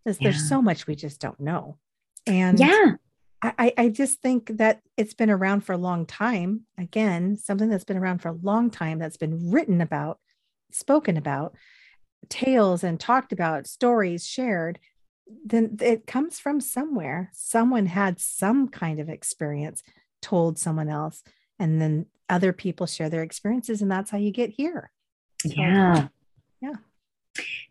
[0.04, 0.32] because yeah.
[0.32, 1.78] there's so much we just don't know.
[2.26, 2.94] And yeah,
[3.42, 6.62] I, I just think that it's been around for a long time.
[6.78, 10.20] Again, something that's been around for a long time that's been written about,
[10.72, 11.56] spoken about,
[12.30, 14.80] tales and talked about, stories shared.
[15.46, 17.30] Then it comes from somewhere.
[17.34, 19.84] Someone had some kind of experience,
[20.22, 21.24] told someone else,
[21.60, 24.92] and then other people share their experiences, and that's how you get here.
[25.44, 25.54] So,
[26.62, 26.74] yeah.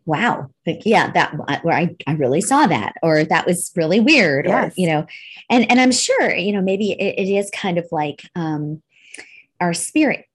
[0.07, 4.45] Wow like yeah that where I, I really saw that or that was really weird
[4.45, 4.71] yes.
[4.71, 5.07] or you know
[5.49, 8.83] and and i'm sure you know maybe it, it is kind of like um
[9.59, 10.25] our spirits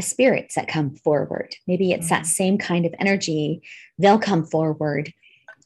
[0.00, 2.16] spirits that come forward maybe it's mm-hmm.
[2.16, 3.62] that same kind of energy
[3.98, 5.12] they'll come forward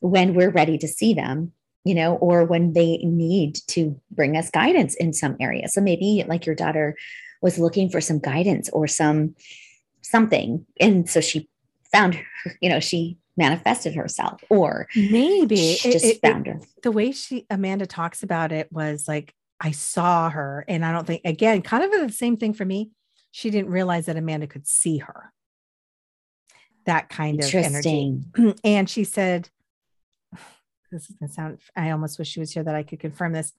[0.00, 1.52] when we're ready to see them
[1.84, 6.24] you know or when they need to bring us guidance in some area so maybe
[6.28, 6.96] like your daughter
[7.42, 9.34] was looking for some guidance or some
[10.02, 11.48] something and so she
[11.92, 15.78] found her, you know she manifested herself or maybe.
[15.80, 16.60] just it, found it, her.
[16.82, 21.06] the way she amanda talks about it was like i saw her and i don't
[21.06, 22.90] think again kind of the same thing for me.
[23.32, 25.32] She didn't realize that amanda could see her.
[26.84, 28.18] That kind of energy.
[28.64, 29.48] And she said
[30.90, 33.52] this is gonna sound i almost wish she was here that i could confirm this.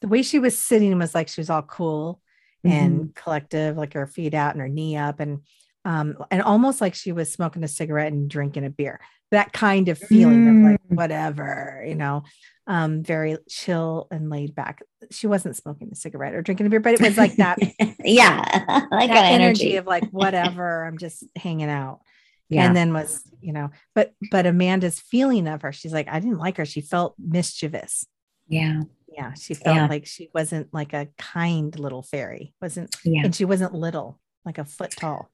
[0.00, 2.20] The way she was sitting was like she was all cool
[2.66, 2.76] mm-hmm.
[2.76, 5.42] and collective like her feet out and her knee up and
[5.84, 9.00] um, and almost like she was smoking a cigarette and drinking a beer.
[9.30, 10.48] That kind of feeling mm.
[10.48, 10.96] of like mm.
[10.96, 12.24] whatever, you know,
[12.66, 14.82] um, very chill and laid back.
[15.10, 17.58] She wasn't smoking a cigarette or drinking a beer, but it was like that.
[18.04, 19.32] yeah, like that energy.
[19.32, 20.84] energy of like whatever.
[20.84, 22.00] I'm just hanging out.
[22.48, 22.66] Yeah.
[22.66, 26.38] And then was, you know, but but Amanda's feeling of her, she's like, I didn't
[26.38, 26.66] like her.
[26.66, 28.06] She felt mischievous.
[28.48, 28.82] Yeah.
[29.08, 29.34] Yeah.
[29.34, 29.86] She felt yeah.
[29.86, 33.22] like she wasn't like a kind little fairy, wasn't, yeah.
[33.24, 35.30] and she wasn't little, like a foot tall.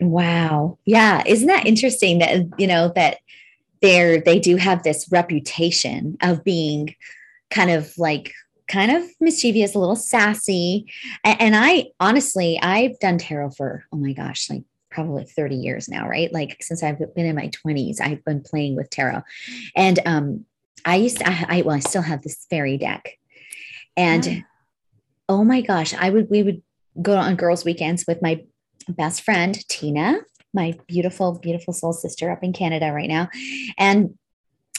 [0.00, 0.78] Wow.
[0.84, 1.22] Yeah.
[1.26, 3.18] Isn't that interesting that, you know, that
[3.80, 6.94] they're, they do have this reputation of being
[7.50, 8.32] kind of like,
[8.66, 10.86] kind of mischievous, a little sassy.
[11.22, 15.88] And, and I honestly, I've done tarot for, oh my gosh, like probably 30 years
[15.88, 16.32] now, right?
[16.32, 19.22] Like since I've been in my 20s, I've been playing with tarot.
[19.76, 20.46] And um,
[20.84, 23.18] I used to, I, I well, I still have this fairy deck.
[23.96, 24.40] And yeah.
[25.28, 26.62] oh my gosh, I would, we would
[27.02, 28.44] go on girls' weekends with my
[28.92, 30.20] best friend, Tina,
[30.52, 33.28] my beautiful, beautiful soul sister up in Canada right now.
[33.78, 34.16] And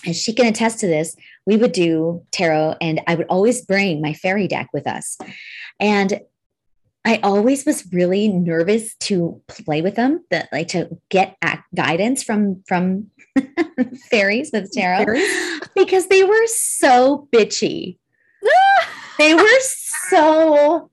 [0.06, 1.15] and she can attest to this.
[1.48, 5.18] We would do tarot, and I would always bring my fairy deck with us.
[5.80, 6.22] And
[7.06, 11.38] I always was really nervous to play with them, that like to get
[11.74, 13.12] guidance from from
[14.10, 15.60] fairies with tarot fairies?
[15.76, 17.98] because they were so bitchy.
[19.18, 20.89] they were so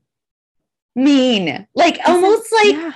[0.94, 2.92] mean, like almost like yeah.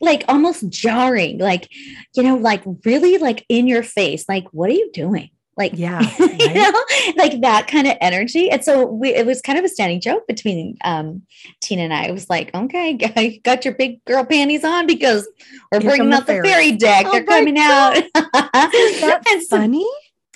[0.00, 1.68] like almost jarring, like
[2.14, 5.30] you know, like really like in your face, like what are you doing?
[5.56, 6.40] Like yeah, right?
[6.40, 6.84] you know,
[7.16, 8.50] like that kind of energy.
[8.50, 11.22] And so we it was kind of a standing joke between um
[11.62, 12.04] Tina and I.
[12.04, 15.26] It was like, okay, I got your big girl panties on because
[15.72, 17.06] we're Here bringing out the fairy, fairy deck.
[17.06, 18.04] Oh They're coming God.
[18.14, 18.42] out.
[18.52, 19.86] That's funny.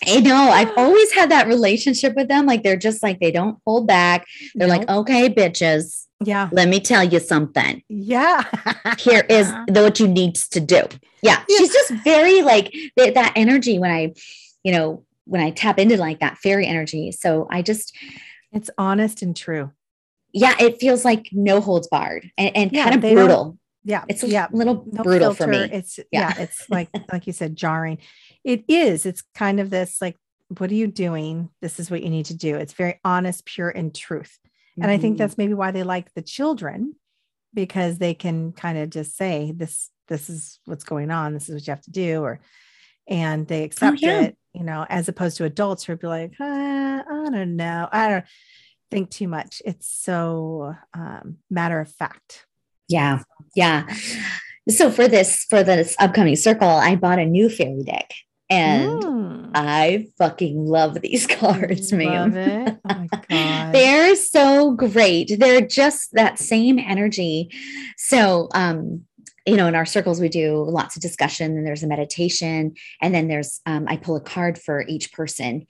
[0.06, 2.46] I know I've always had that relationship with them.
[2.46, 4.26] Like they're just like they don't hold back.
[4.54, 4.78] They're nope.
[4.78, 6.50] like, okay, bitches, yeah.
[6.52, 7.82] Let me tell you something.
[7.88, 8.44] Yeah.
[8.98, 10.82] Here is the, what you need to do.
[11.22, 11.42] Yeah.
[11.48, 11.58] yeah.
[11.58, 14.12] She's just very like th- that energy when I,
[14.62, 17.12] you know, when I tap into like that fairy energy.
[17.12, 17.96] So I just,
[18.52, 19.72] it's honest and true.
[20.32, 20.54] Yeah.
[20.60, 23.58] It feels like no holds barred and, and yeah, kind of brutal.
[23.82, 24.04] Yeah.
[24.08, 24.48] It's a yeah.
[24.52, 25.44] little no brutal filter.
[25.44, 25.74] for me.
[25.74, 26.34] It's yeah.
[26.36, 27.98] yeah it's like, like you said, jarring.
[28.44, 29.06] It is.
[29.06, 30.16] It's kind of this like,
[30.58, 31.50] what are you doing?
[31.60, 32.56] This is what you need to do.
[32.56, 34.38] It's very honest, pure, and truth.
[34.76, 34.92] And mm-hmm.
[34.92, 35.18] I think mm-hmm.
[35.18, 36.94] that's maybe why they like the children
[37.52, 41.54] because they can kind of just say this this is what's going on, this is
[41.54, 42.40] what you have to do or
[43.06, 44.20] and they oh, accept oh, yeah.
[44.22, 47.88] it, you know, as opposed to adults who would be like, uh, I don't know.
[47.90, 48.24] I don't
[48.90, 49.62] think too much.
[49.64, 52.46] It's so um, matter of fact.
[52.88, 53.22] Yeah.
[53.54, 53.86] Yeah.
[54.68, 58.12] So for this for this upcoming circle, I bought a new fairy deck
[58.50, 59.50] and mm.
[59.54, 62.34] I fucking love these cards, man.
[62.34, 63.72] Love oh my God.
[63.72, 65.38] They're so great.
[65.38, 67.50] They're just that same energy.
[67.96, 69.04] So, um,
[69.46, 72.74] you know, in our circles, we do lots of discussion and there's a meditation.
[73.00, 75.66] And then there's, um, I pull a card for each person.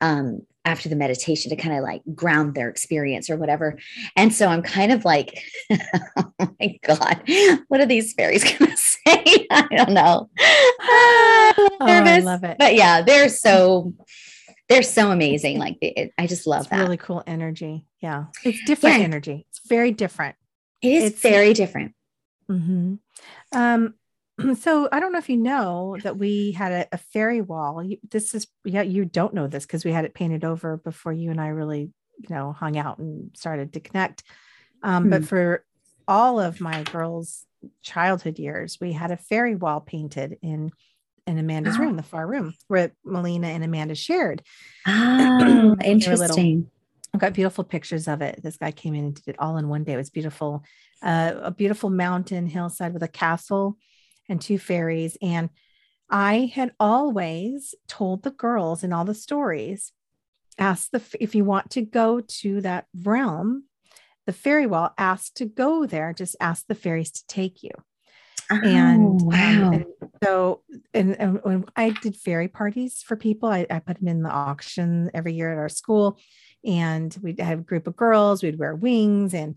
[0.00, 3.78] Um, after the meditation to kind of like ground their experience or whatever.
[4.16, 5.38] And so I'm kind of like,
[5.70, 7.22] oh my God,
[7.68, 9.46] what are these fairies going to say?
[9.50, 10.30] I don't know.
[10.40, 12.56] oh, I love it.
[12.58, 13.94] But yeah, they're so,
[14.68, 15.58] they're so amazing.
[15.58, 16.80] Like it, I just love it's that.
[16.80, 17.86] Really cool energy.
[18.00, 18.26] Yeah.
[18.44, 19.04] It's different yeah.
[19.04, 19.46] energy.
[19.50, 20.36] It's very different.
[20.82, 21.94] It is it's, very different.
[22.50, 22.94] Mm-hmm.
[23.52, 23.94] Um,
[24.58, 27.82] so I don't know if you know that we had a, a fairy wall.
[27.82, 31.12] You, this is yeah, you don't know this because we had it painted over before
[31.12, 34.22] you and I really, you know, hung out and started to connect.
[34.82, 35.26] Um, mm But hmm.
[35.26, 35.64] for
[36.06, 37.46] all of my girls'
[37.82, 40.70] childhood years, we had a fairy wall painted in
[41.26, 44.42] in Amanda's room, the far room where Melina and Amanda shared.
[44.86, 46.70] Oh, interesting.
[47.14, 48.42] I've got beautiful pictures of it.
[48.42, 49.94] This guy came in and did it all in one day.
[49.94, 50.64] It was beautiful.
[51.02, 53.78] Uh, a beautiful mountain hillside with a castle
[54.28, 55.16] and two fairies.
[55.22, 55.50] And
[56.10, 59.92] I had always told the girls in all the stories,
[60.58, 63.64] ask the if you want to go to that realm,
[64.26, 66.12] the fairy wall, ask to go there.
[66.12, 67.70] Just ask the fairies to take you.
[68.50, 69.70] Oh, and, um, wow.
[69.72, 69.84] and
[70.22, 74.22] so and, and when I did fairy parties for people, I, I put them in
[74.22, 76.18] the auction every year at our school,
[76.64, 78.42] and we'd have a group of girls.
[78.42, 79.56] We'd wear wings and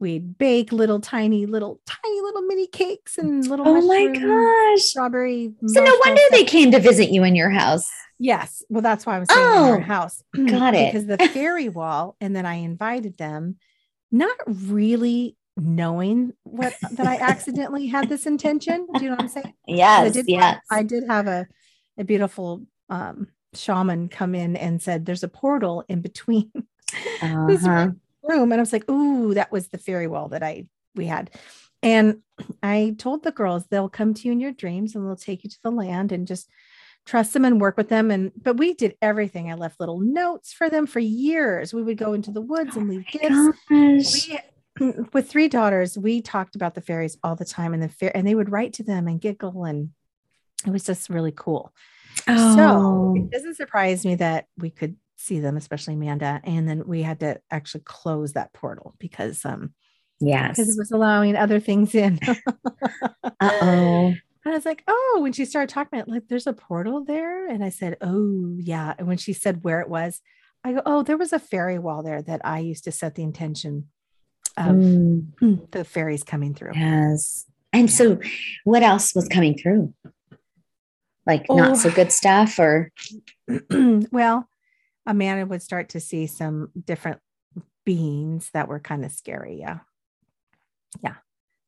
[0.00, 4.82] we'd bake little tiny little tiny little mini cakes and little oh my gosh.
[4.82, 7.88] strawberry So no wonder marshmallow they came to visit you in your house.
[8.18, 8.64] Yes.
[8.68, 10.22] Well, that's why I was saying in our Oh, house.
[10.34, 10.92] got it.
[10.92, 13.56] Because the fairy wall, and then I invited them,
[14.14, 18.86] not really knowing what that I accidentally had this intention.
[18.94, 19.52] Do you know what I'm saying?
[19.66, 20.58] I Yes, did yes.
[20.70, 21.46] I did have a,
[21.98, 26.50] a beautiful um shaman come in and said there's a portal in between
[27.48, 27.90] this Uh-huh.
[28.22, 28.52] room.
[28.52, 31.30] And I was like, ooh, that was the fairy wall that I we had.
[31.82, 32.22] And
[32.62, 35.50] I told the girls they'll come to you in your dreams and they'll take you
[35.50, 36.48] to the land and just
[37.06, 38.10] trust them and work with them.
[38.10, 39.50] And but we did everything.
[39.50, 41.74] I left little notes for them for years.
[41.74, 43.58] We would go into the woods and leave gifts.
[43.68, 44.28] Gosh.
[44.28, 44.40] We
[45.12, 48.26] with three daughters, we talked about the fairies all the time and the fair and
[48.26, 49.90] they would write to them and giggle and
[50.66, 51.72] it was just really cool.
[52.26, 56.40] So Oh, it doesn't surprise me that we could see them, especially Amanda.
[56.44, 59.72] And then we had to actually close that portal because um
[60.20, 60.56] yes.
[60.56, 62.18] because it was allowing other things in.
[63.40, 64.14] Uh-oh.
[64.44, 67.48] And I was like, oh, when she started talking about like there's a portal there.
[67.48, 68.92] And I said, Oh, yeah.
[68.98, 70.20] And when she said where it was,
[70.62, 73.22] I go, Oh, there was a fairy wall there that I used to set the
[73.22, 73.88] intention
[74.56, 76.72] of Mm, the fairies coming through.
[76.74, 77.46] yes.
[77.72, 78.20] And so
[78.64, 79.92] what else was coming through?
[81.26, 81.56] Like Oh.
[81.56, 82.92] not so good stuff or
[84.12, 84.48] well,
[85.06, 87.20] Amanda would start to see some different
[87.86, 89.56] beings that were kind of scary.
[89.58, 89.78] Yeah.
[91.02, 91.14] Yeah.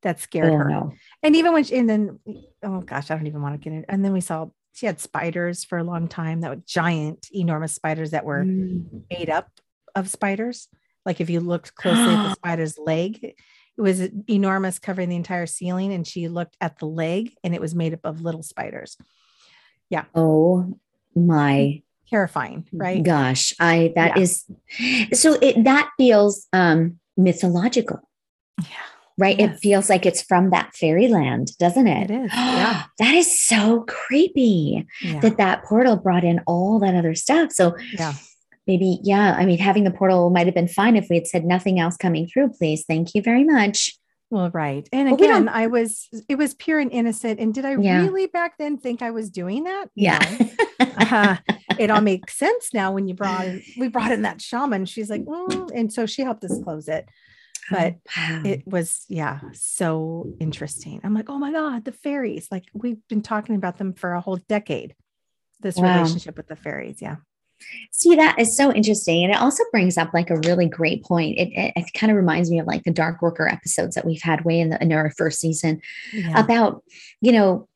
[0.02, 0.68] That scared oh her.
[0.68, 0.92] no.
[1.22, 2.20] And even when she, and then,
[2.62, 3.84] oh gosh, I don't even want to get in.
[3.88, 7.74] And then we saw she had spiders for a long time that were giant, enormous
[7.74, 9.02] spiders that were Mm.
[9.10, 9.48] made up
[9.94, 10.68] of spiders.
[11.06, 13.34] Like if you looked closely at the spider's leg, it
[13.80, 15.92] was enormous, covering the entire ceiling.
[15.94, 18.96] And she looked at the leg and it was made up of little spiders.
[19.88, 20.04] Yeah.
[20.14, 20.78] Oh
[21.14, 23.02] my Terrifying, right?
[23.02, 23.54] gosh.
[23.58, 24.22] I that Yeah.
[24.22, 24.44] is
[25.12, 28.00] so it that feels um mythological,
[28.60, 28.66] Yeah.
[29.18, 29.38] Right?
[29.38, 32.10] It feels like it's from that fairyland, doesn't it?
[32.10, 32.84] It is, yeah.
[32.98, 35.20] that is so creepy Yeah.
[35.20, 37.52] that that portal brought in all that other stuff.
[37.52, 38.12] So yeah.
[38.66, 41.44] maybe, yeah, I mean, having the portal might have been fine if we had said
[41.44, 42.84] nothing else coming through, please.
[42.86, 43.96] Thank you very much.
[44.28, 44.88] Well, right.
[44.92, 47.38] And But we again, I was, it was pure and innocent.
[47.38, 48.02] And did I Yeah.
[48.02, 49.86] really back then think I was doing that?
[49.94, 50.18] Yeah.
[50.40, 50.48] No.
[50.98, 51.36] Uh,
[51.78, 54.84] it all makes sense now when you brought in, we brought in that shaman.
[54.86, 57.08] She's like, "Mm," and so she helped us close it.
[57.70, 57.96] But.
[58.16, 61.00] Oh, it was, yeah, so interesting.
[61.02, 62.48] I'm like, oh my God, the fairies.
[62.50, 64.94] Like we've been talking about them for a whole decade.
[65.60, 65.96] This Wow.
[65.96, 67.00] relationship with the fairies.
[67.00, 67.16] Yeah.
[67.90, 69.24] See, that is so interesting.
[69.24, 71.38] And it also brings up like a really great point.
[71.38, 74.20] It, it, it kind of reminds me of like the Dark Worker episodes that we've
[74.22, 75.80] had way in, the, in our first season
[76.12, 76.38] Yeah.
[76.38, 76.84] about,
[77.22, 77.66] you know,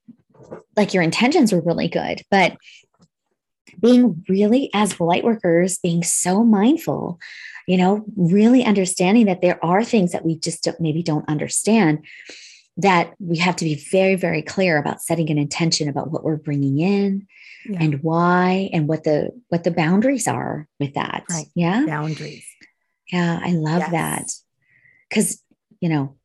[0.76, 2.56] like your intentions were really good, but
[3.80, 7.18] being really, as light workers, being so mindful,
[7.70, 12.04] you know, really understanding that there are things that we just don't, maybe don't understand
[12.76, 16.34] that we have to be very, very clear about setting an intention about what we're
[16.48, 17.28] bringing in
[17.64, 17.78] yeah.
[17.80, 21.46] and why and what the what the boundaries are with that Right.
[21.54, 22.44] yeah boundaries.
[23.12, 23.90] yeah i love Yes.
[23.92, 24.26] that
[25.08, 25.42] because
[25.80, 26.16] you know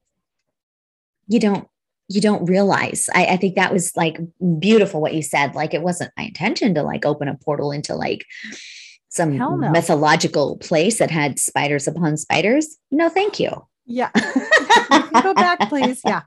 [1.27, 1.67] you don't
[2.07, 4.17] you don't realize I, I think that was like
[4.59, 7.95] beautiful what you said like it wasn't my intention to like open a portal into
[7.95, 8.25] like
[9.15, 9.57] some no.
[9.57, 14.09] mythological place that had spiders upon spiders no thank you Yeah.
[15.21, 16.01] Go back, please.
[16.03, 16.21] Yeah.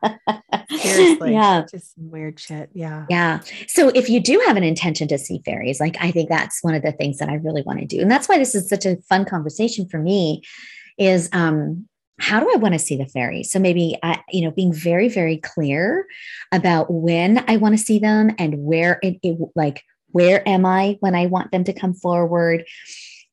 [0.70, 1.32] Seriously.
[1.32, 2.70] yeah Just some weird shit.
[2.72, 3.06] Yeah.
[3.10, 3.40] Yeah.
[3.66, 6.74] So if you do have an intention to see fairies, like I think that's one
[6.74, 8.00] of the things that I really want to do.
[8.00, 10.42] And that's why this is such a fun conversation for me
[10.98, 11.88] is um
[12.20, 13.50] how do I want to see the fairies?
[13.50, 16.06] So maybe I, you know, being very, very clear
[16.50, 20.96] about when I want to see them and where it, it like where am I
[21.00, 22.64] when I want them to come forward?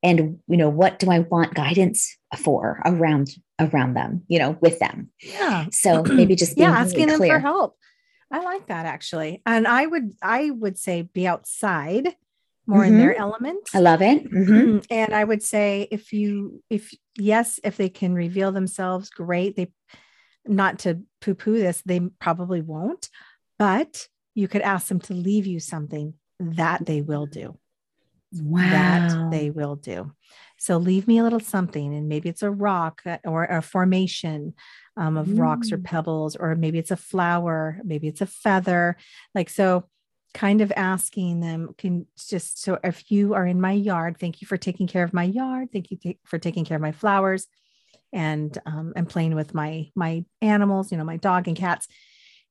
[0.04, 4.80] And you know, what do I want guidance for around around them, you know, with
[4.80, 5.10] them.
[5.22, 5.68] Yeah.
[5.72, 6.68] So maybe just yeah.
[6.68, 7.78] really Asking them for help.
[8.32, 9.42] I like that actually.
[9.46, 12.16] And I would, I would say be outside
[12.68, 13.70] more in their element.
[13.76, 14.26] I love it.
[14.30, 14.86] Mhm.
[14.90, 19.56] and I would say if you, if yes, if they can reveal themselves, great.
[19.56, 19.72] They,
[20.48, 23.10] not to poo poo this, they probably won't,
[23.60, 27.58] but you could ask them to leave you something that they will do.
[28.42, 28.72] Wow.
[28.72, 30.12] that they will do.
[30.58, 34.56] So leave me a little something, and maybe it's a rock uh, or a formation
[34.98, 35.84] um, of rocks or Mm.
[35.86, 38.98] pebbles, or maybe it's a flower, maybe it's a feather.
[39.34, 39.86] Like so,
[40.34, 44.48] kind of asking them can just so if you are in my yard thank you
[44.48, 47.48] for taking care of my yard thank you t- for taking care of my flowers
[48.12, 51.88] and um, and playing with my my animals you know my dog and cats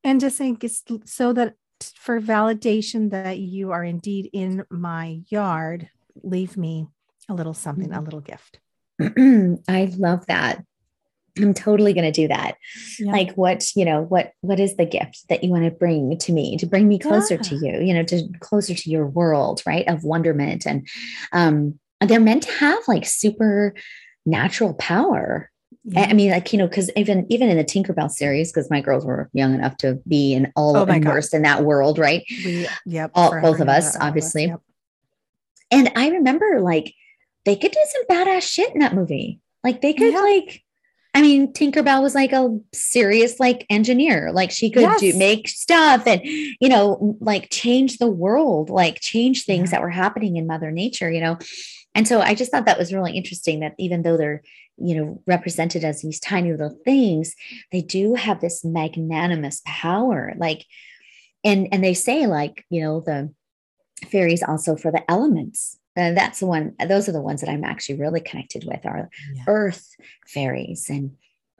[0.02, 5.88] and just saying it's so that for validation that you are indeed in my yard
[6.22, 6.86] leave me
[7.28, 8.04] a little something a mm-hmm.
[8.04, 8.60] little gift
[9.68, 10.64] i love that
[11.38, 12.56] I'm totally going to do that.
[12.98, 13.12] Yeah.
[13.12, 16.32] Like what, you know, what what is the gift that you want to bring to
[16.32, 17.42] me to bring me closer yeah.
[17.42, 19.86] to you, you know, to closer to your world, right?
[19.88, 20.86] Of wonderment and
[21.32, 23.74] um they're meant to have like super
[24.26, 25.50] natural power.
[25.96, 29.04] I mean, like, you know, because even even in the Tinkerbell series, because my girls
[29.04, 31.36] were young enough to be in all oh immersed God.
[31.36, 32.24] in that world, right?
[32.28, 33.10] We, yep.
[33.14, 34.44] All, both of us, obviously.
[34.44, 34.60] Us, yep.
[35.70, 36.94] And I remember like
[37.44, 39.40] they could do some badass shit in that movie.
[39.62, 40.20] Like they could yeah.
[40.20, 40.62] like
[41.16, 44.32] I mean, Tinkerbell was like a serious like engineer.
[44.32, 45.00] Like she could yes.
[45.00, 49.78] do make stuff and you know, like change the world, like change things yeah.
[49.78, 51.38] that were happening in Mother Nature, you know.
[51.94, 54.42] And so I just thought that was really interesting that even though they're,
[54.76, 57.34] you know, represented as these tiny little things,
[57.72, 60.34] they do have this magnanimous power.
[60.36, 60.64] Like,
[61.44, 63.32] and and they say, like, you know, the
[64.08, 67.64] fairies also for the elements and that's the one those are the ones that i'm
[67.64, 69.44] actually really connected with are yeah.
[69.46, 69.94] earth
[70.26, 71.12] fairies and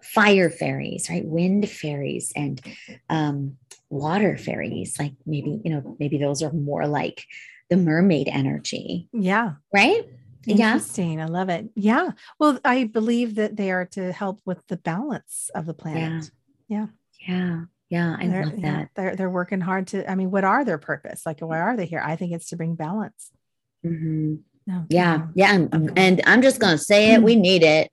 [0.02, 2.60] fire fairies right wind fairies and
[3.08, 3.56] um,
[3.88, 7.24] water fairies like maybe you know maybe those are more like
[7.70, 10.06] the mermaid energy yeah right
[10.46, 11.18] Interesting.
[11.18, 11.24] Yeah.
[11.24, 11.70] I love it.
[11.74, 12.10] Yeah.
[12.38, 16.30] Well, I believe that they are to help with the balance of the planet.
[16.68, 16.86] Yeah.
[17.28, 17.28] Yeah.
[17.28, 17.64] Yeah.
[17.90, 18.16] Yeah.
[18.18, 18.62] I they're, love that.
[18.62, 21.24] Yeah, they're they're working hard to, I mean, what are their purpose?
[21.26, 22.02] Like why are they here?
[22.04, 23.30] I think it's to bring balance.
[23.84, 24.36] Mm-hmm.
[24.66, 25.28] No, yeah, no.
[25.34, 27.22] yeah, and, and I'm just gonna say it.
[27.22, 27.92] We need it.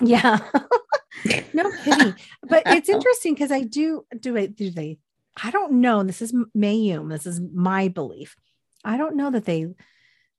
[0.00, 0.38] Yeah,
[1.52, 2.14] no kidding.
[2.42, 4.56] But it's interesting because I do do it.
[4.56, 4.98] Do they?
[5.42, 6.02] I don't know.
[6.02, 7.10] This is Mayumi.
[7.10, 8.34] This is my belief.
[8.82, 9.66] I don't know that they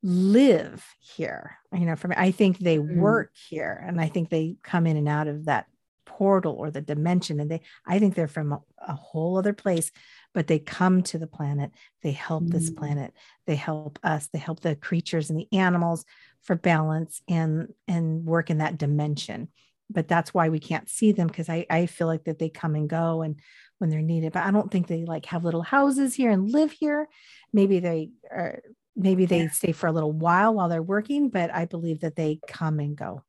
[0.04, 1.58] live here.
[1.74, 2.96] You know, for me, I think they mm.
[2.98, 5.68] work here, and I think they come in and out of that
[6.06, 7.62] portal or the dimension, and they.
[7.86, 9.92] I think they're from a, a whole other place
[10.34, 11.72] but they come to the planet
[12.04, 12.52] they help mm.
[12.52, 13.14] this planet
[13.46, 16.06] they help us they help the creatures and the animals
[16.42, 19.48] for balance and and work in that dimension
[19.90, 22.76] but that's why we can't see them because I, I feel like that they come
[22.76, 23.40] and go and
[23.78, 26.72] when they're needed but i don't think they like have little houses here and live
[26.72, 27.08] here
[27.52, 28.62] maybe they are
[28.96, 29.50] maybe they yeah.
[29.50, 32.96] stay for a little while while they're working but i believe that they come and
[32.96, 33.24] go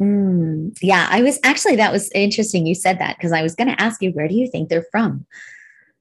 [0.00, 3.68] mm, yeah i was actually that was interesting you said that because i was going
[3.68, 5.26] to ask you where do you think they're from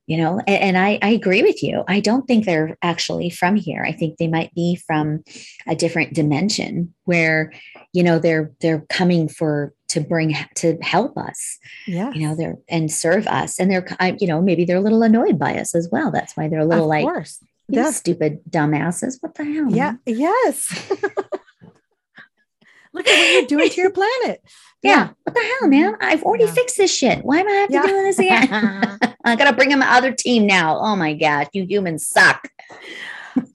[0.06, 3.56] you know and, and I, I agree with you i don't think they're actually from
[3.56, 5.24] here i think they might be from
[5.68, 7.54] a different dimension where
[7.94, 12.56] you know they're they're coming for to bring to help us yeah you know they're
[12.68, 13.86] and serve us and they're
[14.20, 16.66] you know maybe they're a little annoyed by us as well that's why they're a
[16.66, 17.40] little of like course.
[17.68, 20.92] You stupid dumbasses what the hell yeah yes
[22.94, 24.42] look at what you're doing to your planet
[24.84, 24.92] yeah.
[24.92, 25.10] yeah.
[25.24, 25.96] What the hell, man?
[26.02, 26.52] I've already yeah.
[26.52, 27.24] fixed this shit.
[27.24, 28.50] Why am I have to do this again?
[29.24, 30.78] I gotta bring in my other team now.
[30.78, 32.50] Oh my gosh, you humans suck.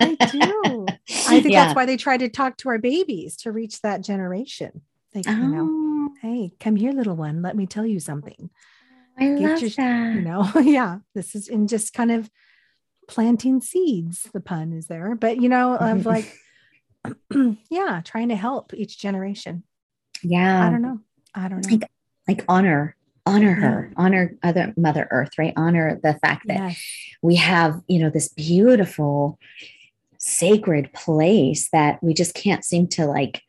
[0.01, 0.87] I do.
[1.29, 4.81] I think that's why they try to talk to our babies to reach that generation.
[5.13, 5.31] They, oh.
[5.31, 7.43] you know, hey, come here, little one.
[7.43, 8.49] Let me tell you something.
[9.19, 10.15] I Get love your, that.
[10.15, 10.99] You know, yeah.
[11.15, 12.31] This is in just kind of
[13.09, 14.29] planting seeds.
[14.33, 16.33] The pun is there, but you know, of like,
[17.71, 19.65] yeah, trying to help each generation.
[20.23, 20.67] Yeah.
[20.67, 21.01] I don't know.
[21.35, 21.77] I don't know.
[21.77, 21.91] Like,
[22.29, 22.97] like honor,
[23.27, 24.03] honor her, yeah.
[24.03, 25.53] honor other Mother Earth, right?
[25.57, 26.83] Honor the fact that yes.
[27.23, 29.39] we have, you know, this beautiful,
[30.19, 33.43] sacred place that we just can't seem to like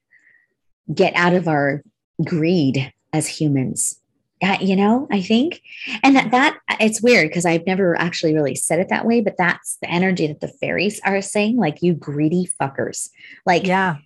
[0.93, 1.83] get out of our
[2.23, 3.98] greed as humans.
[4.41, 5.61] You know, I think,
[6.01, 9.35] and that that it's weird because I've never actually really said it that way, but
[9.37, 13.09] that's the energy that the fairies are saying, like you greedy fuckers,
[13.45, 13.97] like yeah,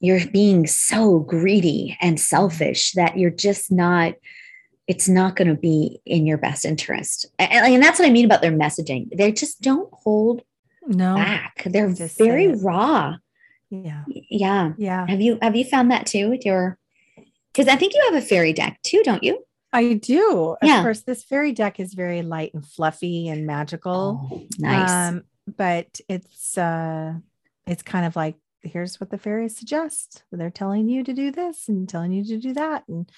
[0.00, 4.14] you're being so greedy and selfish that you're just not
[4.88, 7.26] it's not going to be in your best interest.
[7.38, 9.08] And, and, that's what i mean about their messaging.
[9.16, 10.42] They just don't hold
[10.86, 11.14] no.
[11.14, 11.62] back.
[11.64, 13.16] They're very raw.
[13.70, 14.04] Yeah.
[14.08, 14.72] Yeah.
[14.76, 15.06] Yeah.
[15.06, 16.78] Have you have you found that too with your
[17.52, 20.56] because i think you have a fairy deck too don't you I do.
[20.60, 24.28] Of course, this fairy deck is very light and fluffy and magical.
[24.30, 24.90] Oh, nice.
[24.90, 25.22] Um,
[25.56, 27.14] but it's uh
[27.66, 30.22] it's kind of like here's what the fairies suggest.
[30.30, 32.84] They're telling you to do this and telling you to do that.
[32.88, 33.10] And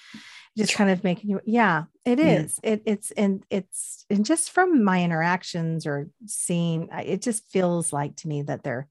[0.57, 2.59] just kind of making you, yeah, it is.
[2.63, 2.71] Yeah.
[2.71, 8.15] It, it's, and it's, and just from my interactions or seeing, it just feels like
[8.17, 8.87] to me that they're,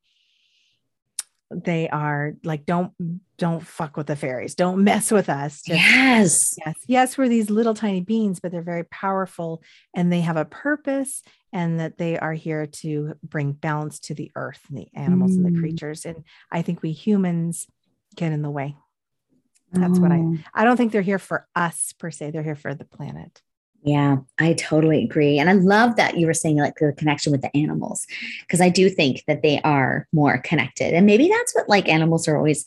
[1.62, 2.92] they are like don't
[3.36, 7.50] don't fuck with the fairies don't mess with us Just, yes yes yes we're these
[7.50, 9.62] little tiny beings but they're very powerful
[9.94, 11.22] and they have a purpose
[11.55, 15.36] and that they are here to bring balance to the earth and the animals mm.
[15.36, 15.61] and the mm.
[15.61, 16.05] creatures.
[16.05, 17.68] And I think we humans
[18.16, 18.76] get in the way.
[19.72, 20.02] That's oh.
[20.02, 20.36] what I oh.
[20.52, 22.32] I don't think they're here for us per se.
[22.32, 23.40] They're here for the planet.
[23.85, 25.39] Yeah, I totally agree.
[25.39, 28.07] And I love that you were saying like the connection with the animals,
[28.41, 30.95] because I do think that they are more connected.
[30.95, 32.64] And maybe that's what like animals are always,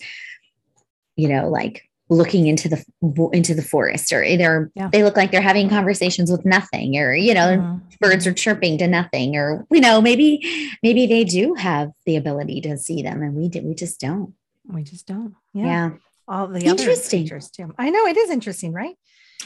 [1.15, 2.85] you know, like looking into the
[3.33, 4.89] into the forest or either yeah.
[4.91, 7.77] they look like they're having conversations with nothing or you know mm-hmm.
[7.99, 12.61] birds are chirping to nothing or you know maybe maybe they do have the ability
[12.61, 14.33] to see them and we do we just don't
[14.69, 15.89] we just don't yeah, yeah.
[16.29, 17.27] all the interesting.
[17.27, 18.95] too i know it is interesting right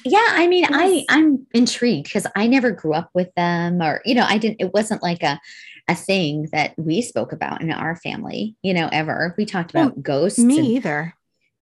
[0.05, 0.71] yeah i mean yes.
[0.73, 4.59] i i'm intrigued because i never grew up with them or you know i didn't
[4.59, 5.39] it wasn't like a
[5.87, 9.33] a thing that we spoke about in our family you know ever.
[9.37, 11.15] We talked about well, ghosts me and, either.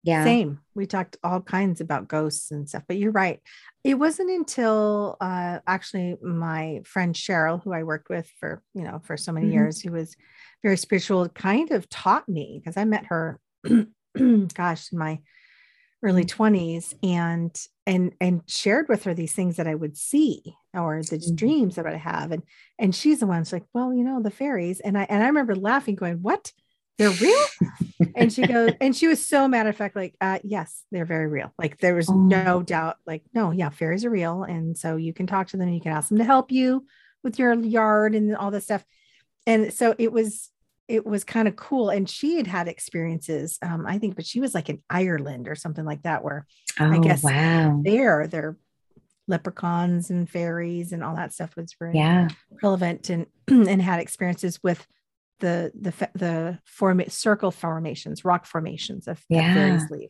[0.04, 0.24] Yeah.
[0.24, 0.60] Same.
[0.74, 3.40] We talked all kinds about ghosts and stuff but you're right.
[3.84, 9.02] It wasn't until uh, actually my friend cheryl who i worked with for you know
[9.04, 9.54] for so many mm-hmm.
[9.54, 10.16] years who was
[10.64, 13.40] very spiritual kind of taught me because i met her
[14.54, 15.20] gosh in my
[16.04, 17.10] early 20s mm.
[17.10, 20.42] and and and shared with her these things that I would see
[20.74, 21.36] or the mm-hmm.
[21.36, 22.44] dreams that I would have and
[22.80, 25.28] and she's the one who's like well you know the fairies and I and I
[25.28, 26.52] remember laughing going what
[26.98, 27.46] they're real
[28.16, 31.28] and she goes and she was so matter of fact like uh yes they're very
[31.28, 32.14] real like there was oh.
[32.14, 35.70] no doubt like no yeah fairies are real and so you can talk to them
[35.70, 36.86] you can ask them to help you
[37.24, 38.84] with your yard and all this stuff
[39.48, 40.51] and so it was
[40.92, 41.90] it was kind of cool.
[41.90, 45.56] And she had had experiences, um, I think, but she was like in Ireland or
[45.56, 46.46] something like that, where
[46.82, 47.80] oh, I guess wow.
[47.82, 48.58] there, they're
[49.28, 52.28] leprechauns and fairies and all that stuff was very yeah.
[52.62, 54.86] relevant and and had experiences with
[55.40, 59.54] the the the form circle formations, rock formations of yeah.
[59.54, 60.10] fairies leave.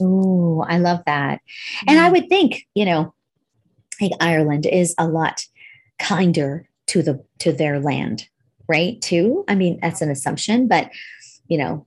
[0.00, 1.40] Oh, I love that.
[1.86, 3.14] And I would think, you know,
[4.00, 5.44] like Ireland is a lot
[6.00, 8.28] kinder to the to their land
[8.68, 9.44] right too.
[9.48, 10.90] I mean that's an assumption but
[11.48, 11.86] you know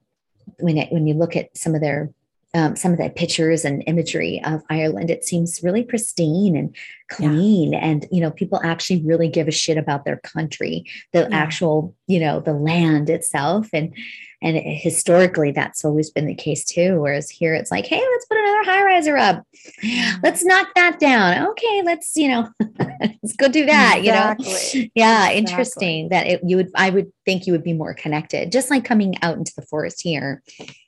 [0.60, 2.12] when it, when you look at some of their
[2.56, 6.74] um, some of the pictures and imagery of Ireland, it seems really pristine and
[7.10, 7.74] clean.
[7.74, 7.80] Yeah.
[7.80, 11.36] And, you know, people actually really give a shit about their country, the yeah.
[11.36, 13.68] actual, you know, the land itself.
[13.74, 13.94] And,
[14.42, 17.02] and historically, that's always been the case too.
[17.02, 19.44] Whereas here it's like, hey, let's put another high riser up.
[19.84, 20.16] Yeah.
[20.24, 21.48] Let's knock that down.
[21.50, 22.50] Okay, let's, you know,
[23.02, 24.46] let's go do that, exactly.
[24.46, 24.90] you know?
[24.96, 25.38] Yeah, exactly.
[25.38, 28.86] interesting that it, you would, I would think you would be more connected, just like
[28.86, 30.42] coming out into the forest here.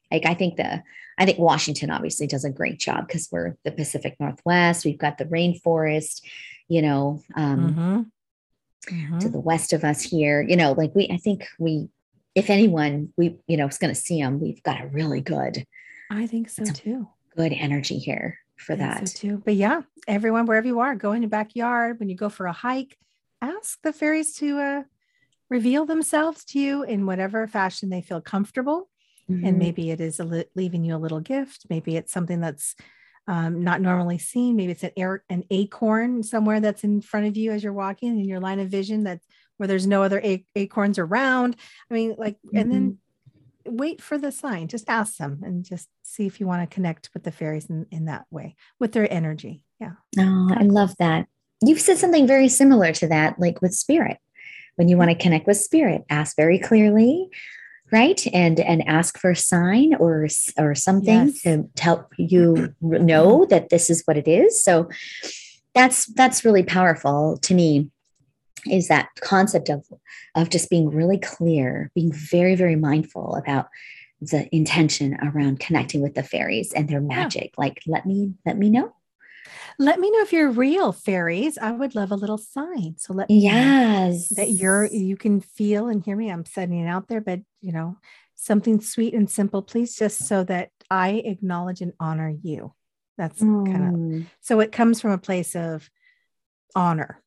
[0.09, 0.81] Like, I think the,
[1.17, 4.85] I think Washington obviously does a great job because we're the Pacific Northwest.
[4.85, 6.21] We've got the rainforest,
[6.67, 8.09] you know, um,
[8.89, 8.95] mm-hmm.
[8.95, 9.19] Mm-hmm.
[9.19, 10.41] to the west of us here.
[10.41, 11.89] You know, like we, I think we,
[12.35, 15.65] if anyone, we, you know, is going to see them, we've got a really good.
[16.11, 17.07] I think so too.
[17.35, 19.41] Good energy here for that so too.
[19.43, 22.53] But yeah, everyone, wherever you are, go in your backyard when you go for a
[22.53, 22.95] hike,
[23.41, 24.83] ask the fairies to uh,
[25.49, 28.89] reveal themselves to you in whatever fashion they feel comfortable
[29.29, 29.45] Mm-hmm.
[29.45, 31.65] And maybe it is li- leaving you a little gift.
[31.69, 32.75] Maybe it's something that's
[33.27, 34.55] um, not normally seen.
[34.55, 38.19] Maybe it's an, air, an acorn somewhere that's in front of you as you're walking
[38.19, 39.25] in your line of vision that's
[39.57, 41.55] where there's no other a- acorns around.
[41.89, 42.57] I mean, like, mm-hmm.
[42.57, 42.99] and then
[43.67, 43.75] mm-hmm.
[43.75, 44.67] wait for the sign.
[44.67, 47.85] Just ask them and just see if you want to connect with the fairies in,
[47.91, 49.65] in that way with their energy.
[49.79, 49.93] Yeah.
[50.19, 51.27] Oh, I love that.
[51.61, 54.17] You've said something very similar to that, like with spirit.
[54.75, 57.29] When you want to connect with spirit, ask very clearly
[57.91, 58.25] right?
[58.33, 60.27] And and ask for a sign or
[60.57, 61.41] or something yes.
[61.43, 63.49] to, help you know mm-hmm.
[63.49, 64.61] that this is what it is.
[64.61, 64.89] So
[65.73, 67.91] that's that's really powerful to me
[68.69, 69.85] is that concept of
[70.35, 73.67] of just being really clear being very very mindful about
[74.19, 77.53] the intention around connecting with the fairies and their magic.
[77.57, 77.63] Yeah.
[77.63, 78.91] like let me let me know
[79.79, 81.57] let me know if you're real fairies.
[81.57, 82.95] I would love a little sign.
[82.97, 86.29] So let me yes that you're you can feel and hear me.
[86.29, 87.97] I'm setting it out there, but you know,
[88.35, 92.73] something sweet and simple, please, just so that I acknowledge and honor you.
[93.17, 93.65] That's mm.
[93.65, 94.25] kind of mm.
[94.41, 95.89] so it comes from a place of
[96.75, 97.21] honor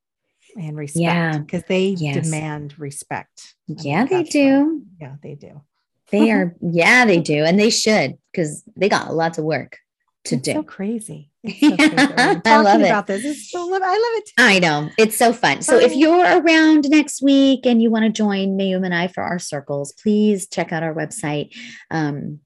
[0.57, 1.39] and respect yeah.
[1.39, 2.25] because they yes.
[2.25, 3.55] demand respect.
[3.67, 4.83] Yeah, they do.
[5.01, 5.63] Yeah, they do.
[6.11, 7.45] They are, yeah, they do.
[7.45, 9.79] And they should because they got lots of work
[10.25, 10.53] to it's do.
[10.53, 11.31] So crazy.
[11.51, 13.23] So I love about it.
[13.23, 14.31] This is so I love it.
[14.37, 15.63] I know it's so fun.
[15.63, 19.23] So if you're around next week and you want to join Mayumi and I for
[19.23, 21.55] our circles, please check out our website.
[21.91, 22.41] Um,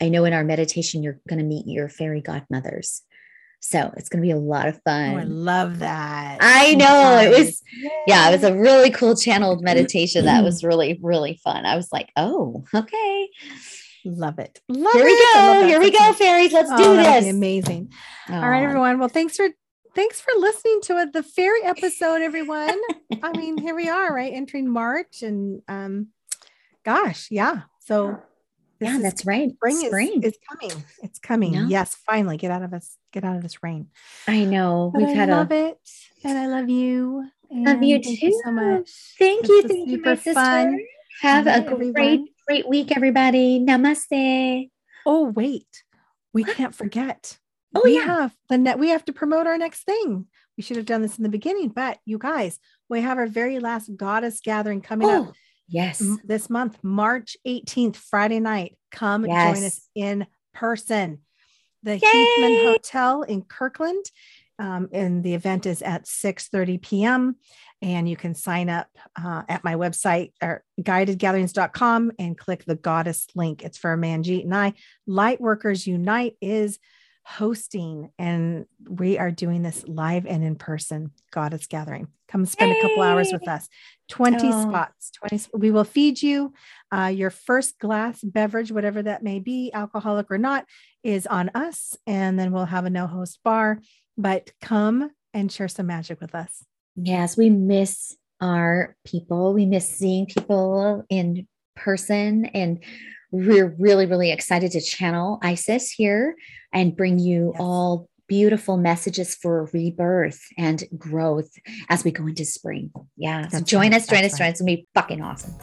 [0.00, 3.02] I know in our meditation you're going to meet your fairy godmothers.
[3.60, 5.14] So it's going to be a lot of fun.
[5.14, 6.38] Oh, I love that.
[6.40, 7.90] I know it was, Yay.
[8.06, 11.66] yeah, it was a really cool channeled meditation that was really, really fun.
[11.66, 13.28] I was like, oh, okay.
[14.16, 14.60] Love it.
[14.68, 15.10] Love Here it.
[15.10, 15.66] we go.
[15.66, 16.52] Here we go, fairies.
[16.52, 17.26] Let's oh, do this.
[17.26, 17.92] Amazing.
[18.30, 18.98] All right, everyone.
[18.98, 19.48] Well, thanks for
[19.94, 22.78] thanks for listening to it, the fairy episode, everyone.
[23.22, 24.32] I mean, here we are, right?
[24.32, 26.08] Entering March, and um,
[26.84, 27.62] gosh, yeah.
[27.80, 28.20] So
[28.80, 29.50] yeah, that's right.
[29.50, 30.22] spring, Spring.
[30.22, 30.84] Is, is coming.
[31.02, 31.54] It's coming.
[31.68, 33.88] Yes, finally, get out of us, get out of this rain.
[34.26, 34.90] I know.
[34.94, 35.78] But We've I had love a it,
[36.24, 37.28] and I love you.
[37.50, 38.90] Love you and thank you so much.
[39.18, 39.62] thank This you.
[39.68, 40.34] Thank you, my sister.
[40.34, 40.78] fun.
[41.22, 42.28] Have All a great everyone.
[42.48, 43.60] Great, week, everybody.
[43.60, 44.70] Namaste.
[45.04, 45.66] Oh wait,
[46.32, 46.56] we What?
[46.56, 47.38] can't forget.
[47.74, 48.04] Oh, we yeah.
[48.04, 48.78] have the net.
[48.78, 50.26] We have to promote our next thing.
[50.56, 53.58] We should have done this in the beginning, but you guys, we have our very
[53.58, 55.32] last goddess gathering coming up Oh,
[55.68, 56.00] yes.
[56.00, 58.76] m- this month, March 18th, Friday night.
[58.90, 61.18] Come join us in person.
[61.82, 62.00] The Yay!
[62.00, 64.04] Heathman Hotel in Kirkland.
[64.58, 67.36] Um, and the event is at 6.30 p.m.
[67.80, 73.26] And you can sign up uh, at my website or guidedgatherings.com and click the goddess
[73.34, 73.62] link.
[73.62, 74.74] It's for Manjeet and I.
[75.08, 76.78] Lightworkers Unite is
[77.24, 82.08] hosting, and we are doing this live and in person goddess gathering.
[82.26, 83.68] Come spend a couple hours with us.
[84.08, 84.68] 20 Oh.
[84.70, 86.54] spots 20 we will feed you
[86.90, 90.64] uh, your first glass beverage whatever that may be alcoholic or not
[91.04, 93.78] is on us and then we'll have a no host bar
[94.18, 96.64] but come and share some magic with us
[97.00, 99.54] Yes, we miss our people.
[99.54, 101.46] We miss seeing people in
[101.76, 102.46] person.
[102.46, 102.82] And
[103.30, 106.34] we're really, really excited to channel Isis here
[106.72, 107.60] and bring you Yes.
[107.60, 111.50] all beautiful messages for rebirth and growth
[111.88, 112.90] as we go into spring.
[113.16, 113.46] Yeah.
[113.48, 114.52] So join right, us, join that's us, join us.
[114.54, 115.54] It's going to be fucking awesome.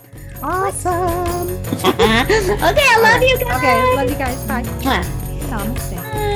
[0.41, 1.49] awesome
[1.89, 2.87] okay.
[2.87, 3.57] I love you guys.
[3.57, 6.31] okay love you guys bye namaste Bye.